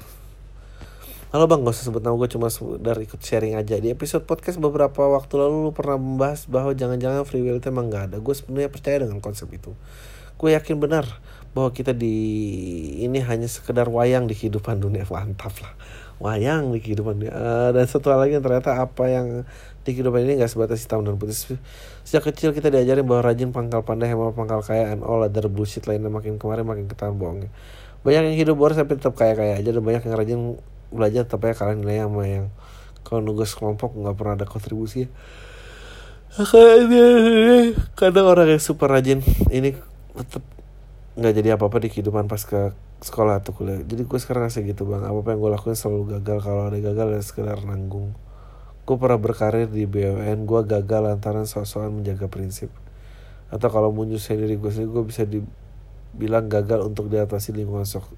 [1.32, 2.16] Halo bang, gak usah sebut nama.
[2.20, 3.80] Gue cuma sekedar ikut sharing aja.
[3.80, 7.88] Di episode podcast beberapa waktu lalu lu pernah membahas bahwa jangan-jangan free will itu emang
[7.88, 8.18] gak ada.
[8.20, 9.72] Gue sebenarnya percaya dengan konsep itu.
[10.36, 11.08] Gue yakin benar
[11.56, 12.16] bahwa kita di
[13.04, 15.08] ini hanya sekedar wayang di kehidupan dunia.
[15.08, 15.76] Mantap lah.
[16.24, 17.36] Wayang di kehidupan dunia.
[17.36, 19.44] Uh, Dan satu hal lagi ternyata apa yang
[19.86, 21.62] di kehidupan ini gak sebatas hitam dan putih
[22.02, 25.86] Sejak kecil kita diajarin bahwa rajin pangkal pandai hemat pangkal kaya And all other bullshit
[25.86, 26.10] lainnya.
[26.10, 27.54] Makin kemarin makin ketahuan bohongnya.
[28.02, 30.40] Banyak yang hidup boros tapi tetap kaya-kaya aja Dan banyak yang rajin
[30.90, 32.46] belajar tapi ya kalian nilai sama yang
[33.06, 35.06] kalau nugas kelompok nggak pernah ada kontribusi.
[37.94, 39.22] Kadang orang yang super rajin
[39.54, 39.78] ini
[40.18, 40.42] tetap
[41.14, 42.74] nggak jadi apa apa di kehidupan pas ke
[43.06, 43.86] sekolah atau kuliah.
[43.86, 45.06] Jadi gue sekarang ngasih gitu bang.
[45.06, 48.18] Apa apa yang gue lakuin selalu gagal kalau ada gagal ya sekedar nanggung
[48.86, 52.70] gue pernah berkarir di BUMN gue gagal lantaran soal-soal menjaga prinsip.
[53.50, 58.14] Atau kalau muncul sendiri gue sendiri gue bisa dibilang gagal untuk diatasi lingkungan sok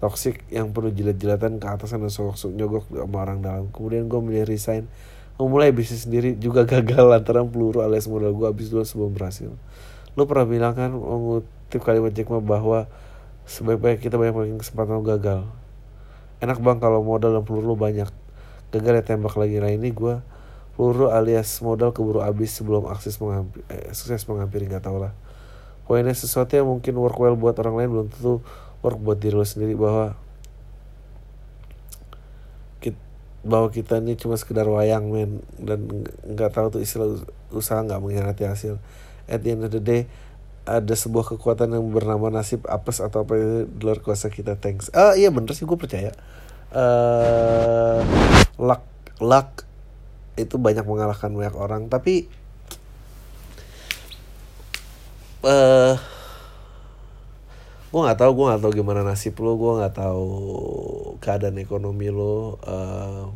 [0.00, 3.64] toxic yang perlu jilat-jilatan ke atasan dan sok-sok nyogok sama orang dalam.
[3.72, 4.84] Kemudian gue milih resign.
[5.40, 9.48] Memulai bisnis sendiri juga gagal lantaran peluru alias modal gue habis dulu sebelum berhasil.
[10.20, 12.84] Lo pernah bilang kan mengutip kalimat Jack Ma bahwa
[13.48, 15.48] sebaik-baik kita banyak makin kesempatan gagal.
[16.44, 18.08] Enak bang kalau modal dan peluru banyak
[18.70, 19.58] gagal ya tembak lagi.
[19.58, 20.22] Nah ini gue
[20.78, 25.12] peluru alias modal keburu habis sebelum akses menghampiri, eh, sukses menghampiri nggak tau lah.
[25.84, 28.40] Poinnya sesuatu yang mungkin work well buat orang lain belum tentu
[28.80, 30.14] work buat diri lo sendiri bahwa
[32.78, 32.96] kita,
[33.42, 35.42] bahwa kita ini cuma sekedar wayang men.
[35.58, 37.18] Dan nggak tahu tuh istilah
[37.50, 38.78] usaha nggak mengkhianati hasil.
[39.26, 40.06] At the end of the day
[40.64, 44.56] ada sebuah kekuatan yang bernama nasib apes atau apa itu di luar kuasa kita.
[44.62, 44.94] Thanks.
[44.94, 46.14] Ah iya bener sih gue percaya
[46.74, 48.00] uh,
[48.60, 48.84] luck
[49.20, 49.64] luck
[50.38, 52.30] itu banyak mengalahkan banyak orang tapi
[55.44, 55.94] uh,
[57.90, 60.28] gue nggak tahu gue nggak tahu gimana nasib lo gue nggak tahu
[61.18, 63.28] keadaan ekonomi lo uh,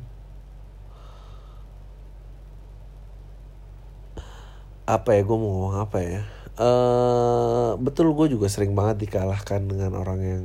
[4.85, 6.23] apa ya gue mau ngomong apa ya?
[6.55, 10.45] Uh, betul gue juga sering banget dikalahkan dengan orang yang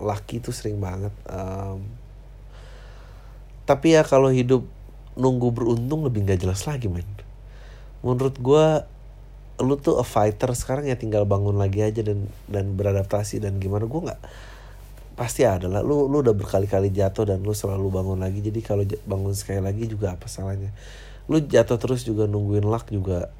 [0.00, 1.84] laki itu sering banget um,
[3.70, 4.66] tapi ya kalau hidup
[5.14, 7.06] nunggu beruntung lebih nggak jelas lagi men.
[8.02, 8.66] Menurut gue
[9.62, 13.86] lu tuh a fighter sekarang ya tinggal bangun lagi aja dan dan beradaptasi dan gimana.
[13.86, 14.20] Gue nggak
[15.14, 15.86] pasti ada lah.
[15.86, 18.42] Lu lu udah berkali-kali jatuh dan lu selalu bangun lagi.
[18.42, 20.74] Jadi kalau bangun sekali lagi juga apa salahnya?
[21.30, 23.30] Lu jatuh terus juga nungguin luck juga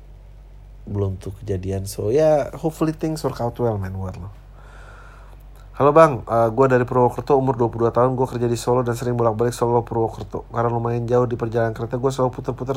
[0.87, 1.91] belum tuh kejadian.
[1.91, 4.31] So ya yeah, hopefully things work out well man buat lo
[5.81, 8.13] Halo bang, uh, eh, gue dari Purwokerto umur 22 tahun.
[8.13, 10.45] Gue kerja di Solo dan sering bolak-balik Solo Purwokerto.
[10.53, 12.77] Karena lumayan jauh di perjalanan kereta Gue selalu puter-puter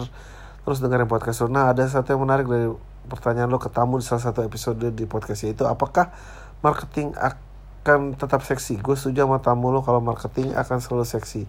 [0.64, 2.72] terus dengerin podcast lo Nah ada satu yang menarik dari
[3.12, 6.16] pertanyaan lo ke tamu di salah satu episode di podcast itu apakah
[6.64, 8.80] marketing akan tetap seksi?
[8.80, 11.43] Gue setuju sama tamu lo kalau marketing akan selalu seksi.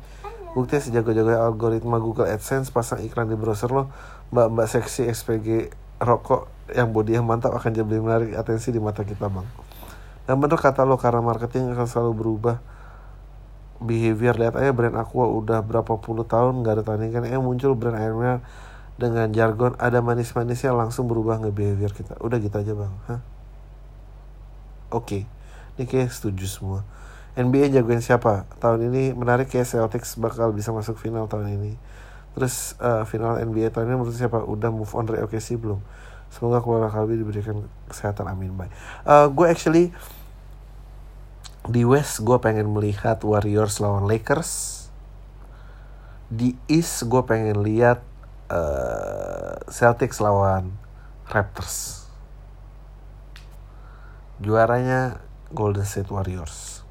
[0.59, 3.95] Bukti sejago-jago algoritma Google AdSense pasang iklan di browser lo
[4.35, 5.71] mbak-mbak seksi SPG
[6.03, 9.64] rokok yang body yang mantap akan jadi menarik atensi di mata kita bang
[10.25, 12.57] dan bener kata lo karena marketing akan selalu berubah.
[13.85, 17.99] Behavior lihat aja brand Aqua udah berapa puluh tahun nggak ada tandingan eh muncul brand
[17.99, 18.41] airnya
[18.95, 22.17] dengan jargon ada manis-manisnya langsung berubah nge behavior kita.
[22.23, 22.95] Udah gitu aja bang.
[23.11, 23.21] Hah?
[24.95, 25.07] oke.
[25.11, 25.23] Okay.
[25.75, 26.81] ini kayak setuju semua.
[27.35, 28.47] NBA jagoin siapa?
[28.63, 31.75] Tahun ini menarik kayak Celtics bakal bisa masuk final tahun ini.
[32.39, 34.39] Terus uh, final NBA tahun ini menurut siapa?
[34.47, 35.83] Udah move on dari OKC belum?
[36.31, 38.71] Semoga keluarga Kalbi diberikan kesehatan amin bye.
[39.03, 39.91] Uh, gue actually
[41.65, 44.85] di West gue pengen melihat Warriors lawan Lakers
[46.35, 48.03] di East gue pengen lihat
[48.51, 50.75] uh, Celtics lawan
[51.31, 52.05] Raptors.
[54.43, 56.83] Juaranya Golden State Warriors.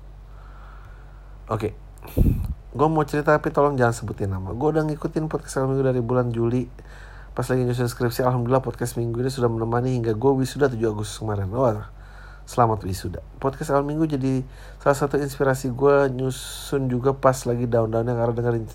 [1.52, 1.70] Oke.
[1.70, 1.74] Okay.
[2.74, 4.50] Gue mau cerita tapi tolong jangan sebutin nama.
[4.58, 6.66] Gue udah ngikutin podcast minggu dari bulan Juli.
[7.34, 11.22] Pas lagi nyusun skripsi, Alhamdulillah podcast minggu ini sudah menemani hingga gue wisuda 7 Agustus
[11.22, 11.50] kemarin.
[11.54, 11.93] Wah,
[12.44, 13.24] selamat wisuda.
[13.40, 14.44] Podcast awal minggu jadi
[14.84, 18.66] salah satu inspirasi gue nyusun juga pas lagi daun-daunnya karena dengerin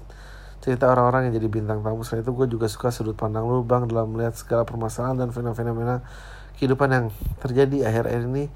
[0.65, 2.01] cerita orang-orang yang jadi bintang tamu.
[2.05, 6.01] Selain itu gue juga suka sudut pandang lu bang dalam melihat segala permasalahan dan fenomena
[6.57, 7.07] kehidupan yang
[7.45, 8.49] terjadi akhir-akhir ini.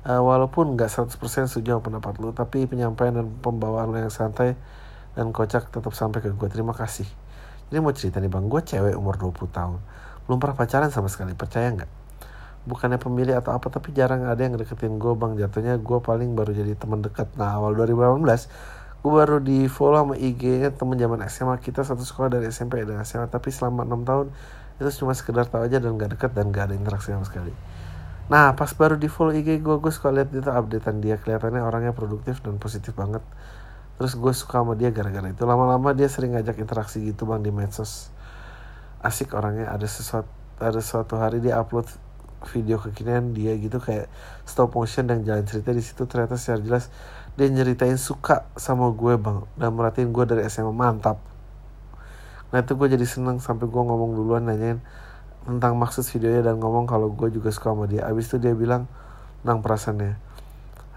[0.00, 1.12] Uh, walaupun nggak 100%
[1.44, 4.56] setuju sama pendapat lu tapi penyampaian dan pembawaan lu yang santai
[5.12, 7.04] dan kocak tetap sampai ke gue terima kasih.
[7.68, 8.48] Ini mau cerita nih bang.
[8.48, 9.78] Gue cewek umur 20 tahun.
[10.24, 11.36] Belum pernah pacaran sama sekali.
[11.36, 11.99] Percaya nggak
[12.68, 15.36] bukannya pemilih atau apa tapi jarang ada yang deketin gue bang.
[15.40, 17.32] Jatuhnya gue paling baru jadi teman dekat.
[17.40, 18.20] Nah awal 2018
[19.00, 23.00] gue baru di follow sama IG-nya temen zaman SMA kita satu sekolah dari SMP dan
[23.00, 24.28] SMA tapi selama enam tahun
[24.76, 27.52] itu cuma sekedar tahu aja dan gak deket dan gak ada interaksi sama sekali.
[28.28, 31.16] Nah pas baru di follow IG gue gue suka lihat itu updatean dia.
[31.16, 33.24] Kelihatannya orangnya produktif dan positif banget.
[33.96, 35.44] Terus gue suka sama dia gara-gara itu.
[35.48, 38.12] Lama-lama dia sering ngajak interaksi gitu bang di medsos.
[39.00, 40.28] Asik orangnya ada sesuatu
[40.60, 41.88] ada suatu hari dia upload
[42.48, 44.08] video kekinian dia gitu kayak
[44.48, 46.84] stop motion dan jalan cerita di situ ternyata secara jelas
[47.36, 49.44] dia nyeritain suka sama gue bang.
[49.56, 51.20] Dan merhatiin gue dari SMA mantap.
[52.50, 54.82] Nah itu gue jadi seneng sampai gue ngomong duluan nanyain
[55.46, 58.04] tentang maksud videonya dan ngomong kalau gue juga suka sama dia.
[58.04, 58.90] Abis itu dia bilang
[59.40, 60.18] tentang perasaannya.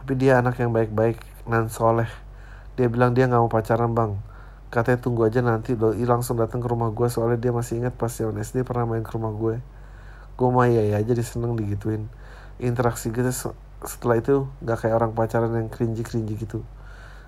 [0.04, 2.10] Tapi dia anak yang baik-baik nan soleh.
[2.76, 4.18] Dia bilang dia nggak mau pacaran bang.
[4.74, 8.10] Katanya tunggu aja nanti lo langsung datang ke rumah gue soalnya dia masih ingat pas
[8.10, 9.62] zaman SD pernah main ke rumah gue
[10.34, 12.10] gue mah ya ya jadi seneng digituin.
[12.62, 13.30] Interaksi gitu
[13.84, 16.64] setelah itu nggak kayak orang pacaran yang cringy cringy gitu.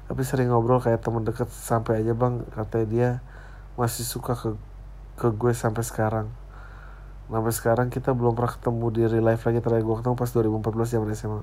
[0.06, 3.10] Tapi sering ngobrol kayak temen deket sampai aja bang katanya dia
[3.76, 4.56] masih suka ke
[5.20, 6.28] ke gue sampai sekarang.
[7.26, 9.60] Sampai sekarang kita belum pernah ketemu di real life lagi.
[9.62, 11.42] Terakhir gue ketemu pas 2014 zaman SMA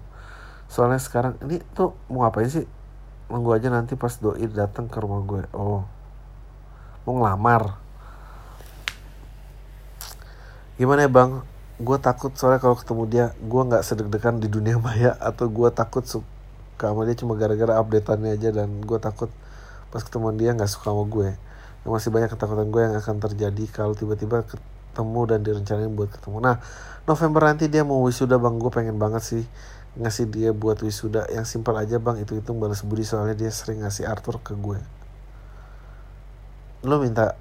[0.73, 2.65] soalnya sekarang ini tuh mau ngapain sih?
[3.29, 5.45] Nunggu aja nanti pas doi datang ke rumah gue.
[5.53, 5.85] Oh.
[7.05, 7.77] Mau ngelamar.
[10.81, 11.52] Gimana ya bang
[11.83, 16.07] gue takut soalnya kalau ketemu dia gue nggak sedek-dekan di dunia maya atau gue takut
[16.07, 16.31] suka
[16.79, 19.31] sama dia cuma gara-gara updateannya aja dan gue takut
[19.93, 21.29] pas ketemu dia nggak suka sama gue.
[21.85, 26.41] Dan masih banyak ketakutan gue yang akan terjadi kalau tiba-tiba ketemu dan direncanain buat ketemu.
[26.41, 26.57] Nah
[27.05, 28.57] November nanti dia mau wisuda bang.
[28.57, 29.45] Gue pengen banget sih
[30.01, 31.29] ngasih dia buat wisuda.
[31.29, 34.81] Yang simpel aja bang itu hitung balas budi soalnya dia sering ngasih Arthur ke gue.
[36.89, 37.37] Lo minta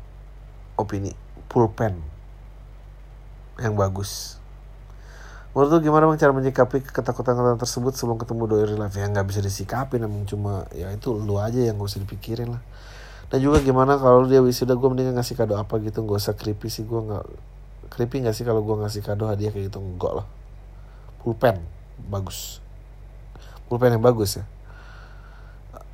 [0.75, 1.15] opini
[1.47, 2.20] pulpen
[3.59, 4.41] yang bagus.
[5.51, 8.95] Menurut lu gimana bang cara menyikapi ketakutan-ketakutan tersebut sebelum ketemu doi real life?
[8.95, 12.63] Ya nggak bisa disikapi namun cuma ya itu lu aja yang gak usah dipikirin lah.
[13.27, 16.07] Dan juga gimana kalau dia wisuda gue mendingan ngasih kado apa gitu?
[16.07, 17.25] Gak usah creepy sih gue nggak
[17.91, 19.83] creepy nggak sih kalau gue ngasih kado hadiah kayak gitu?
[19.83, 20.27] Enggak lah.
[21.19, 21.59] Pulpen
[22.07, 22.63] bagus.
[23.67, 24.47] Pulpen yang bagus ya.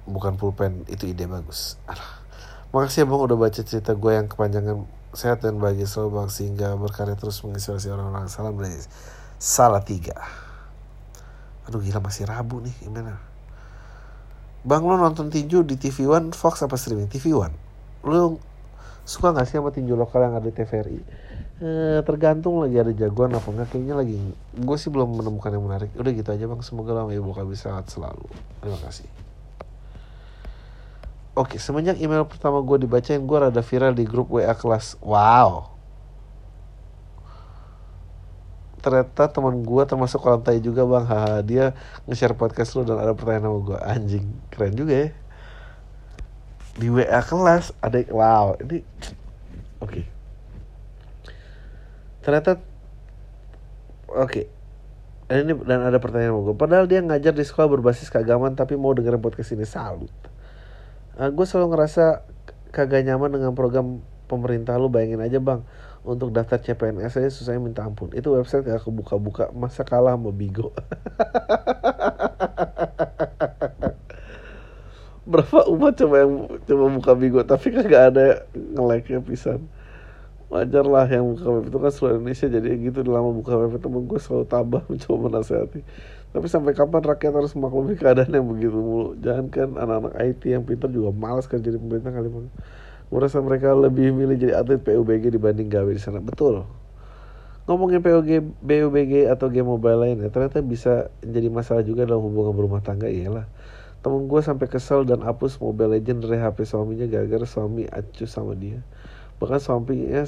[0.05, 1.81] Bukan pulpen itu ide bagus.
[1.89, 2.21] Alah.
[2.67, 4.85] makasih ya bang udah baca cerita gue yang kepanjangan
[5.17, 8.29] sehat dan bahagia selalu bang sehingga berkarya terus menginspirasi orang-orang.
[8.29, 8.77] Salam dari
[9.41, 10.13] salah tiga
[11.67, 13.19] aduh gila masih rabu nih gimana?
[14.63, 17.11] Bang lo nonton tinju di TV One Fox apa streaming?
[17.11, 17.51] TV One.
[18.07, 18.39] Lo
[19.03, 20.99] suka gak sih sama tinju lokal yang ada di TVRI
[21.63, 24.19] eh, tergantung lagi ada jagoan apa enggak kayaknya lagi
[24.51, 25.91] gue sih belum menemukan yang menarik.
[25.99, 26.61] Udah gitu aja bang.
[26.63, 28.27] Semoga lama ibu kami sehat selalu.
[28.63, 29.26] Terima kasih
[31.37, 34.97] Oke, semenjak email pertama gue dibacain, gue rada viral di grup WA kelas.
[35.05, 35.69] Wow.
[38.81, 41.05] Ternyata teman gue termasuk kolam tai juga bang.
[41.05, 41.77] Haha, dia
[42.09, 43.77] nge-share podcast lu dan ada pertanyaan sama gue.
[43.85, 45.09] Anjing, keren juga ya.
[46.73, 48.81] Di WA kelas ada, wow, ini,
[49.77, 49.93] oke.
[49.93, 50.03] Okay.
[52.25, 52.57] Ternyata,
[54.09, 54.25] oke.
[54.25, 54.45] Okay.
[55.29, 56.55] Dan ini dan ada pertanyaan sama gue.
[56.57, 60.09] Padahal dia ngajar di sekolah berbasis keagamaan tapi mau dengerin podcast ini salut
[61.17, 62.21] uh, eh, gue selalu ngerasa
[62.69, 65.65] kagak nyaman dengan program pemerintah lu bayangin aja bang.
[66.07, 68.15] Untuk daftar CPNS aja susahnya minta ampun.
[68.15, 70.71] Itu website gak kebuka-buka masa kalah sama Bigo?
[75.27, 77.43] Berapa umat coba yang coba buka Bigo?
[77.43, 79.67] Tapi kan gak ada nge-like-nya pisan.
[80.47, 84.07] Wajar lah yang buka web itu kan seluruh Indonesia jadi gitu lama buka web temen
[84.07, 85.83] gue selalu tabah mencoba menasehati
[86.35, 89.15] tapi sampai kapan rakyat harus memaklumi keadaan yang begitu mulu?
[89.23, 92.47] Jangan kan anak-anak IT yang pintar juga malas kerja di pemerintah kali bang.
[93.07, 96.19] Merasa mereka lebih milih jadi atlet PUBG dibanding gawe di sana.
[96.19, 96.67] Betul.
[97.63, 102.83] Ngomongin PUBG, PUBG atau game mobile lainnya, ternyata bisa jadi masalah juga dalam hubungan berumah
[102.83, 103.07] tangga.
[103.07, 103.47] Iyalah.
[104.03, 108.53] Temen gue sampai kesel dan hapus Mobile Legend dari HP suaminya gara-gara suami acuh sama
[108.55, 108.83] dia.
[109.41, 110.23] Bahkan suaminya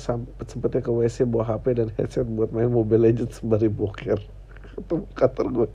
[0.47, 4.38] sempetnya ke WC bawa HP dan headset buat main Mobile Legend sembari boker
[4.79, 5.67] ketemu kantor gue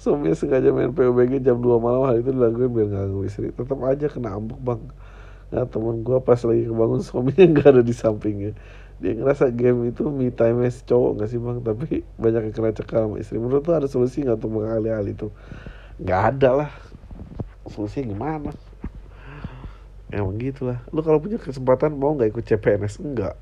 [0.00, 4.06] suaminya sengaja main PUBG jam 2 malam hari itu dilakuin biar ganggu istri tetap aja
[4.06, 4.82] kena ambuk bang.
[5.52, 8.52] Nah temen gue pas lagi kebangun suaminya nggak ada di sampingnya.
[9.02, 11.58] Dia ngerasa game itu me time cowok gak sih bang?
[11.60, 13.36] Tapi banyak yang kena cekal sama istri.
[13.42, 15.28] Menurut tuh ada solusi nggak untuk mengalih hal itu?
[15.98, 16.70] Nggak ada lah.
[17.66, 18.50] Solusinya gimana?
[20.12, 23.32] Emang gitulah lu kalau punya kesempatan mau nggak ikut CPNS enggak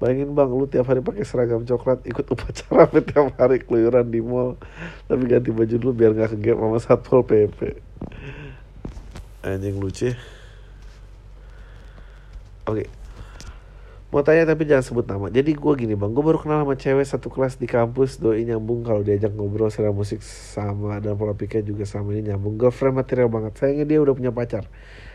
[0.00, 4.56] Bayangin bang, lu tiap hari pakai seragam coklat, ikut upacara tiap hari keluyuran di mall,
[5.04, 7.76] tapi ganti baju dulu biar nggak kegap sama satpol pp.
[9.44, 10.08] Anjing lucu.
[10.08, 10.16] Ya.
[12.64, 12.88] Oke.
[14.10, 15.30] Mau tanya tapi jangan sebut nama.
[15.30, 18.18] Jadi gue gini bang, gue baru kenal sama cewek satu kelas di kampus.
[18.18, 22.58] Doi nyambung kalau diajak ngobrol secara musik sama dan pola pikir juga sama ini nyambung.
[22.58, 23.54] Girlfriend material banget.
[23.54, 24.66] Sayangnya dia udah punya pacar.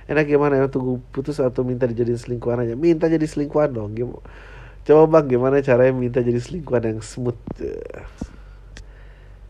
[0.07, 2.77] Enak gimana ya tunggu putus atau minta dijadiin selingkuhan aja?
[2.79, 3.91] Minta jadi selingkuhan dong.
[3.97, 4.15] Gim
[4.85, 7.41] Coba bang gimana caranya minta jadi selingkuhan yang smooth?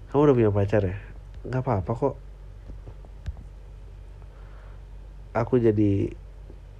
[0.09, 0.95] Kamu udah punya pacar ya?
[1.43, 2.15] Gak apa-apa kok.
[5.35, 6.15] Aku jadi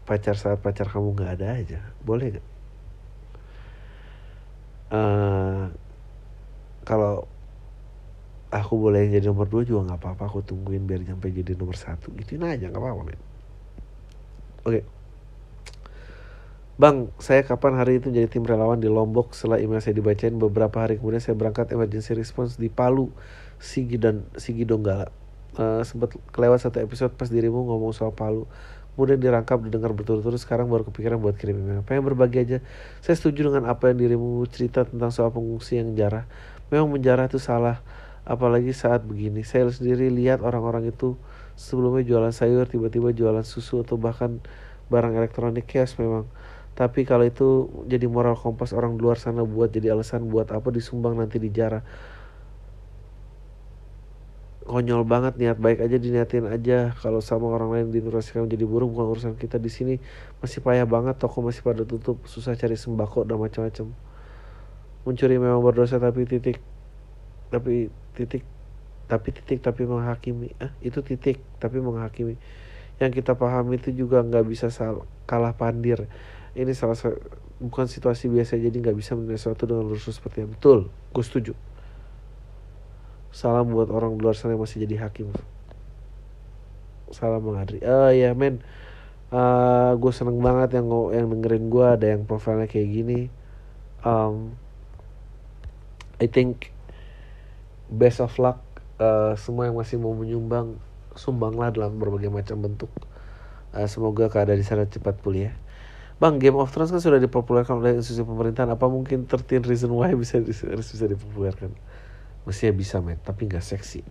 [0.07, 1.79] pacar saat pacar kamu nggak ada aja.
[1.99, 2.45] Boleh gak?
[4.95, 5.65] uh,
[6.85, 7.25] kalau
[8.53, 12.13] aku boleh jadi nomor dua juga nggak apa-apa aku tungguin biar sampai jadi nomor satu
[12.15, 13.19] gituin aja nggak apa-apa men
[14.63, 14.83] oke okay.
[16.75, 19.31] Bang, saya kapan hari itu jadi tim relawan di Lombok?
[19.31, 23.15] Setelah email saya dibacain beberapa hari kemudian saya berangkat emergency response di Palu,
[23.63, 25.07] Sigi dan Sigi Donggala.
[25.55, 28.43] Uh, sempat kelewat satu episode pas dirimu ngomong soal Palu.
[28.91, 31.79] Kemudian dirangkap didengar berturut-turut sekarang baru kepikiran buat kirim email.
[31.87, 32.57] Pengen berbagi aja.
[32.99, 36.27] Saya setuju dengan apa yang dirimu cerita tentang soal pengungsi yang jarah.
[36.75, 37.79] Memang menjarah itu salah
[38.27, 39.47] apalagi saat begini.
[39.47, 41.15] Saya sendiri lihat orang-orang itu
[41.55, 44.43] sebelumnya jualan sayur tiba-tiba jualan susu atau bahkan
[44.91, 46.27] barang elektronik cash memang
[46.75, 51.15] tapi kalau itu jadi moral kompas orang luar sana buat jadi alasan buat apa disumbang
[51.15, 51.81] nanti dijarah
[54.65, 56.97] konyol banget niat baik aja diniatin aja.
[56.97, 59.95] Kalau sama orang lain dinurasikan menjadi burung bukan urusan kita di sini.
[60.41, 62.17] Masih payah banget toko masih pada tutup.
[62.25, 63.93] Susah cari sembako dan macam-macam.
[65.05, 66.57] Mencuri memang berdosa tapi titik
[67.53, 68.41] tapi titik
[69.05, 70.57] tapi titik tapi menghakimi.
[70.57, 72.41] Ah itu titik tapi menghakimi.
[72.97, 76.09] Yang kita pahami itu juga nggak bisa sal kalah pandir
[76.55, 77.19] ini salah satu
[77.59, 81.53] bukan situasi biasa jadi nggak bisa menilai sesuatu dengan lurus seperti yang betul gue setuju
[83.35, 85.27] Salam buat orang luar sana yang masih jadi hakim.
[87.11, 87.83] Salam Bang Adri.
[87.83, 88.63] Oh ya men,
[89.27, 93.27] uh, gue seneng banget yang yang dengerin gue ada yang profilnya kayak gini.
[94.07, 94.55] Um,
[96.15, 96.71] I think
[97.91, 98.63] best of luck
[99.03, 100.79] uh, semua yang masih mau menyumbang
[101.19, 102.91] sumbanglah dalam berbagai macam bentuk.
[103.75, 105.53] Uh, semoga keadaan di sana cepat pulih ya.
[106.15, 108.71] Bang, Game of Thrones kan sudah dipopulerkan oleh institusi pemerintahan.
[108.71, 111.75] Apa mungkin 13 reason why bisa bisa dipopulerkan?
[112.45, 114.05] mestinya bisa men tapi nggak seksi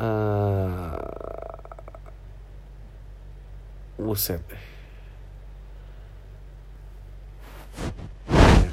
[0.00, 0.96] uh,
[4.00, 4.40] Buset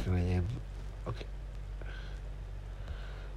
[0.04, 0.63] Oke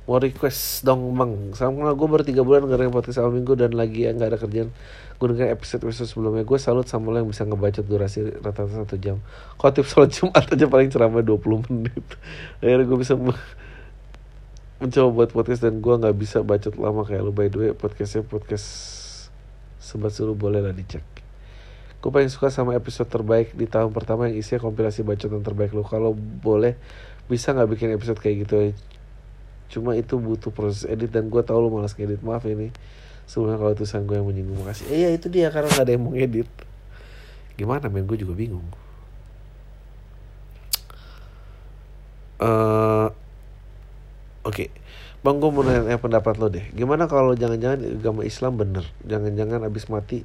[0.07, 4.07] Mau request dong bang Sama gue baru 3 bulan ngedengerin podcast awal minggu Dan lagi
[4.07, 4.70] ya gak ada kerjaan.
[5.18, 6.46] Gue dengerin episode-episode sebelumnya.
[6.46, 9.18] Gue salut sama lo yang bisa ngebaca durasi rata-rata 1 jam.
[9.59, 12.07] Kalau tips sholat Jumat aja paling ceramah 20 menit.
[12.62, 13.18] Akhirnya gue bisa
[14.78, 17.34] mencoba buat podcast Dan gue gak bisa bacot lama kayak lo.
[17.34, 18.66] By the way podcastnya podcast
[19.82, 21.02] Sebat suruh boleh lah dicek.
[21.98, 25.82] Gue paling suka sama episode terbaik di tahun pertama yang isinya kompilasi bacotan terbaik lo.
[25.82, 26.78] Kalau boleh
[27.26, 28.70] bisa nggak bikin episode kayak gitu?
[29.72, 32.22] Cuma itu butuh proses edit dan gue tau lo malas ngedit.
[32.22, 32.70] Maaf ini
[33.26, 34.86] sebelumnya kalau tulisan gue yang menyinggung makasih.
[34.90, 36.48] Eh ya itu dia karena nggak ada yang mau ngedit.
[37.56, 38.66] Gimana men gue juga bingung.
[42.36, 43.08] Uh,
[44.46, 44.68] Oke, okay.
[45.24, 46.68] bang gue mau nanya pendapat lo deh.
[46.76, 48.84] Gimana kalau jangan-jangan agama Islam bener?
[49.02, 50.22] Jangan-jangan abis mati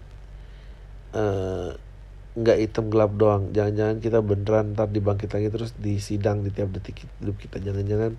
[1.11, 1.71] Eh,
[2.39, 6.55] nggak uh, hitam gelap doang jangan-jangan kita beneran ntar dibangkit lagi terus di sidang di
[6.55, 8.15] tiap detik hidup kita jangan-jangan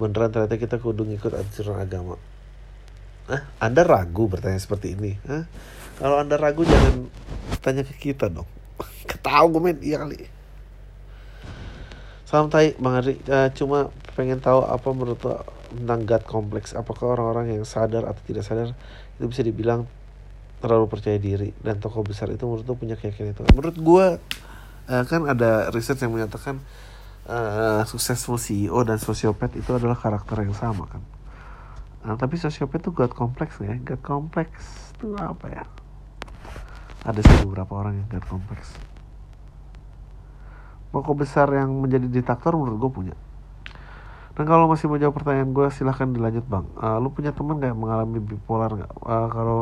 [0.00, 2.16] beneran ternyata kita kudu ngikut aturan agama.
[3.30, 5.48] Ah anda ragu bertanya seperti ini Hah?
[5.96, 7.08] kalau anda ragu jangan
[7.64, 8.48] tanya ke kita dong.
[9.10, 9.78] Ketahu gue men.
[9.80, 10.28] Iya kali.
[12.28, 16.74] Salam tai bang Ari uh, cuma pengen tahu apa menurut lo tentang God kompleks.
[16.74, 18.74] Apakah orang-orang yang sadar atau tidak sadar
[19.18, 19.86] itu bisa dibilang
[20.64, 24.06] terlalu percaya diri dan tokoh besar itu menurut punya keyakinan itu menurut gue
[24.88, 26.56] uh, kan ada riset yang menyatakan
[27.28, 31.02] uh, successful CEO dan sosiopat itu adalah karakter yang sama kan?
[32.04, 33.76] Nah, tapi sosiopat itu god kompleks ya.
[33.80, 35.64] God kompleks itu apa ya?
[37.04, 38.94] Ada sih beberapa orang yang god kompleks
[40.94, 43.16] tokoh besar yang menjadi diktator menurut gue punya.
[44.38, 46.66] Dan kalau masih mau jawab pertanyaan gue silahkan dilanjut bang.
[46.78, 48.92] Uh, lu punya teman gak mengalami bipolar nggak?
[49.02, 49.60] Uh, kalau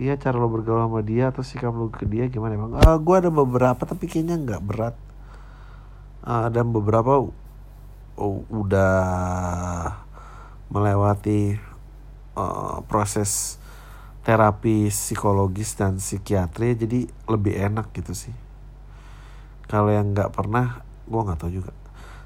[0.00, 2.74] Iya cara lo bergaul sama dia atau sikap lo ke dia gimana emang?
[2.74, 4.96] Uh, gue ada beberapa tapi kayaknya nggak berat.
[6.22, 7.26] Uh, dan beberapa
[8.48, 8.94] udah
[10.70, 11.58] melewati
[12.38, 13.58] uh, proses
[14.22, 18.34] terapi psikologis dan psikiatri jadi lebih enak gitu sih.
[19.66, 21.72] Kalau yang nggak pernah, gue nggak tahu juga.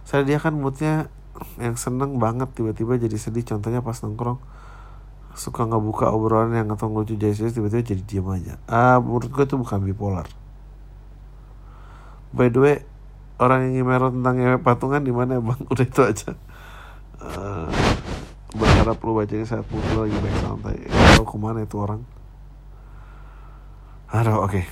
[0.05, 1.09] Saya dia kan moodnya
[1.57, 3.49] yang seneng banget tiba-tiba jadi sedih.
[3.49, 4.37] Contohnya pas nongkrong
[5.37, 9.45] suka nggak buka obrolan yang atau ngelucu jadi tiba-tiba jadi diam aja ah menurut gue
[9.45, 10.27] itu bukan bipolar
[12.33, 12.77] by the way
[13.37, 15.61] orang yang ngemero tentang ngewe patungan di mana bang?
[15.73, 16.31] Udah itu aja.
[17.21, 17.69] Uh,
[18.57, 20.77] berharap lu bacanya saat muncul lagi baik santai.
[20.89, 22.01] Tahu ke mana itu orang?
[24.13, 24.63] Aduh oke.
[24.63, 24.65] Okay.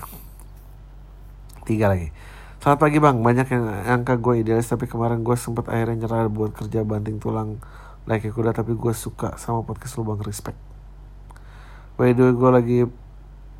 [1.64, 2.12] tiga lagi.
[2.60, 6.56] Selamat pagi bang, banyak yang angka gue idealis tapi kemarin gue sempat akhirnya nyerah buat
[6.56, 7.60] kerja banting tulang
[8.08, 10.20] like kuda tapi gue suka sama podcast lu bang.
[10.24, 10.56] Respect.
[12.00, 12.78] By the way gue lagi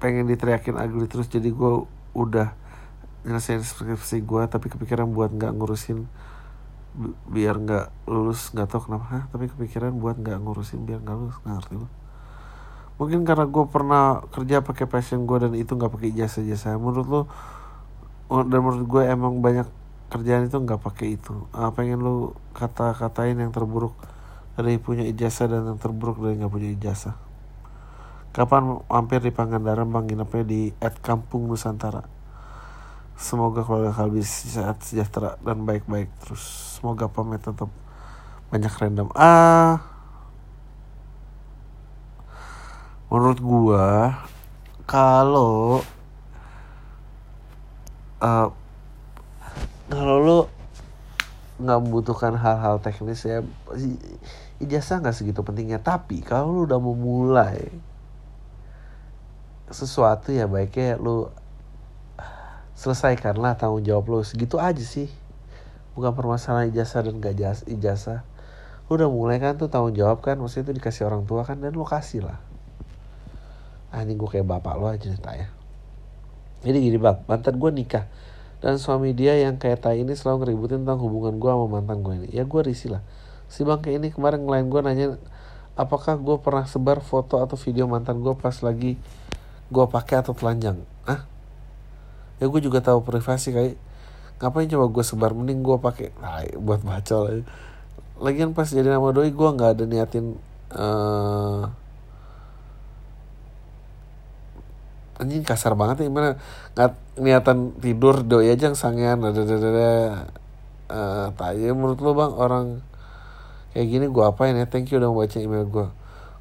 [0.00, 1.72] pengen diteriakin ugly terus jadi gue
[2.16, 2.56] udah
[3.24, 6.06] nyelesain skripsi gue tapi kepikiran buat nggak ngurusin
[7.26, 11.36] biar nggak lulus nggak tahu kenapa Hah, tapi kepikiran buat nggak ngurusin biar nggak lulus
[11.42, 11.88] nggak ngerti lu
[12.94, 17.06] mungkin karena gue pernah kerja pakai passion gue dan itu nggak pakai ijazah ijazah menurut
[17.10, 17.22] lo
[18.30, 19.66] dan menurut gue emang banyak
[20.14, 21.50] kerjaan itu nggak pakai itu.
[21.50, 23.98] Uh, pengen lu kata-katain yang terburuk
[24.54, 27.18] dari punya ijazah dan yang terburuk dari nggak punya ijazah.
[28.30, 32.13] Kapan mampir di Pangandaran bang nginepnya di at Kampung Nusantara
[33.14, 36.42] semoga keluarga kalbi sehat sejahtera dan baik-baik terus.
[36.78, 37.70] Semoga pamit tetap
[38.50, 39.08] banyak random.
[39.14, 39.82] Ah.
[43.08, 43.86] Menurut gua
[44.84, 45.80] kalau
[48.20, 48.48] uh,
[49.86, 50.38] kalau lo
[51.54, 53.46] nggak membutuhkan hal-hal teknis ya
[54.58, 55.78] ijazah nggak segitu pentingnya.
[55.78, 57.70] Tapi kalau lo udah memulai
[59.70, 61.32] sesuatu ya baiknya lo
[62.74, 65.10] selesaikanlah tanggung jawab lo segitu aja sih
[65.94, 67.38] bukan permasalahan ijazah dan gak
[67.70, 68.26] ijazah
[68.86, 71.72] lo udah mulai kan tuh tanggung jawab kan maksudnya itu dikasih orang tua kan dan
[71.72, 72.38] lo kasih lah
[73.94, 75.48] ah ini gue kayak bapak lo aja cerita ya
[76.64, 78.08] jadi gini bang, mantan gue nikah
[78.64, 82.14] dan suami dia yang kayak tai ini selalu ngeributin tentang hubungan gue sama mantan gue
[82.16, 82.28] ini.
[82.32, 83.04] Ya gue risih lah.
[83.52, 85.06] Si bang kayak ini kemarin ngelain gue nanya
[85.76, 88.96] apakah gue pernah sebar foto atau video mantan gue pas lagi
[89.68, 90.80] gue pakai atau telanjang.
[91.04, 91.28] Ah?
[92.44, 93.80] Ya gue juga tahu privasi kayak
[94.36, 95.32] ngapain coba gue sebar?
[95.32, 97.40] Mending gue pakai nah, buat baca lah.
[98.20, 100.36] Lagian pas jadi nama doi gue nggak ada niatin
[100.76, 101.72] uh,
[105.16, 106.12] anjing kasar banget ya.
[106.12, 106.36] Gimana?
[106.76, 109.24] Nggak niatan tidur doi aja yang sangean.
[109.24, 109.92] Ada ada
[110.92, 112.66] uh, tanya menurut lo bang orang
[113.72, 114.68] kayak gini gue apain ya?
[114.68, 115.88] Thank you udah baca email gue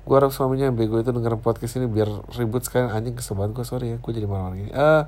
[0.04, 2.92] gue harap suaminya yang bego itu dengerin podcast ini biar ribut sekalian.
[2.92, 5.08] Anjing kesebat gue sorry ya gue jadi malam gini uh,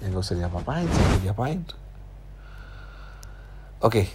[0.00, 1.04] ya gak usah diapa-apain sih.
[1.24, 1.60] Diapain
[3.80, 4.02] oke.
[4.02, 4.06] Okay.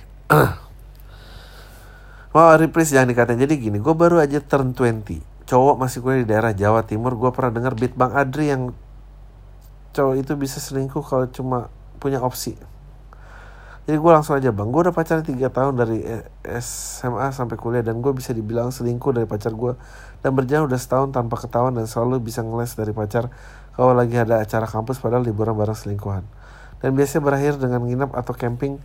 [2.36, 3.40] Wow, reprise jangan dikatain.
[3.40, 7.30] Jadi gini, gue baru aja turn 20 cowok masih kuliah di daerah Jawa Timur gue
[7.30, 8.74] pernah dengar beat Bang Adri yang
[9.94, 11.72] cowok itu bisa selingkuh kalau cuma
[12.02, 12.58] punya opsi.
[13.86, 16.02] Jadi gue langsung aja bang gue udah pacaran tiga tahun dari
[16.58, 19.78] SMA sampai kuliah dan gue bisa dibilang selingkuh dari pacar gue
[20.26, 23.30] dan berjalan udah setahun tanpa ketahuan dan selalu bisa ngeles dari pacar
[23.76, 26.24] kalau lagi ada acara kampus padahal liburan bareng selingkuhan.
[26.80, 28.80] Dan biasanya berakhir dengan nginep atau camping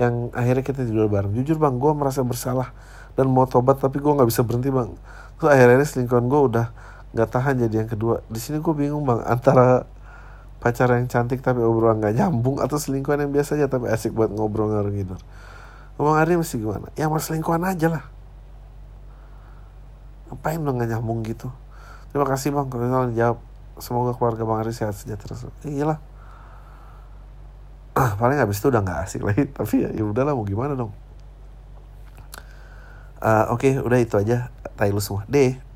[0.00, 1.36] yang akhirnya kita tidur bareng.
[1.36, 2.72] Jujur bang gue merasa bersalah
[3.20, 4.96] dan mau tobat tapi gue nggak bisa berhenti bang.
[5.36, 6.66] Terus akhirnya selingkuhan gue udah
[7.12, 8.24] nggak tahan jadi yang kedua.
[8.32, 9.84] Di sini gue bingung bang antara
[10.60, 14.32] pacar yang cantik tapi obrolan nggak nyambung atau selingkuhan yang biasa aja tapi asik buat
[14.32, 15.16] ngobrol ngarung gitu.
[16.00, 16.88] Bang Ari mesti gimana?
[16.96, 18.04] Ya mas selingkuhan aja lah.
[20.32, 21.52] Ngapain lo nggak nyambung gitu?
[22.08, 23.38] Terima kasih bang kalau jawab
[23.80, 25.36] semoga keluarga bang Ari sehat sejahtera.
[25.64, 25.98] Iyalah.
[27.96, 30.92] Ah, paling habis itu udah nggak asik lagi tapi ya, ya udahlah mau gimana dong.
[33.20, 35.28] Uh, oke okay, udah itu aja tai lu semua.
[35.28, 35.69] Deh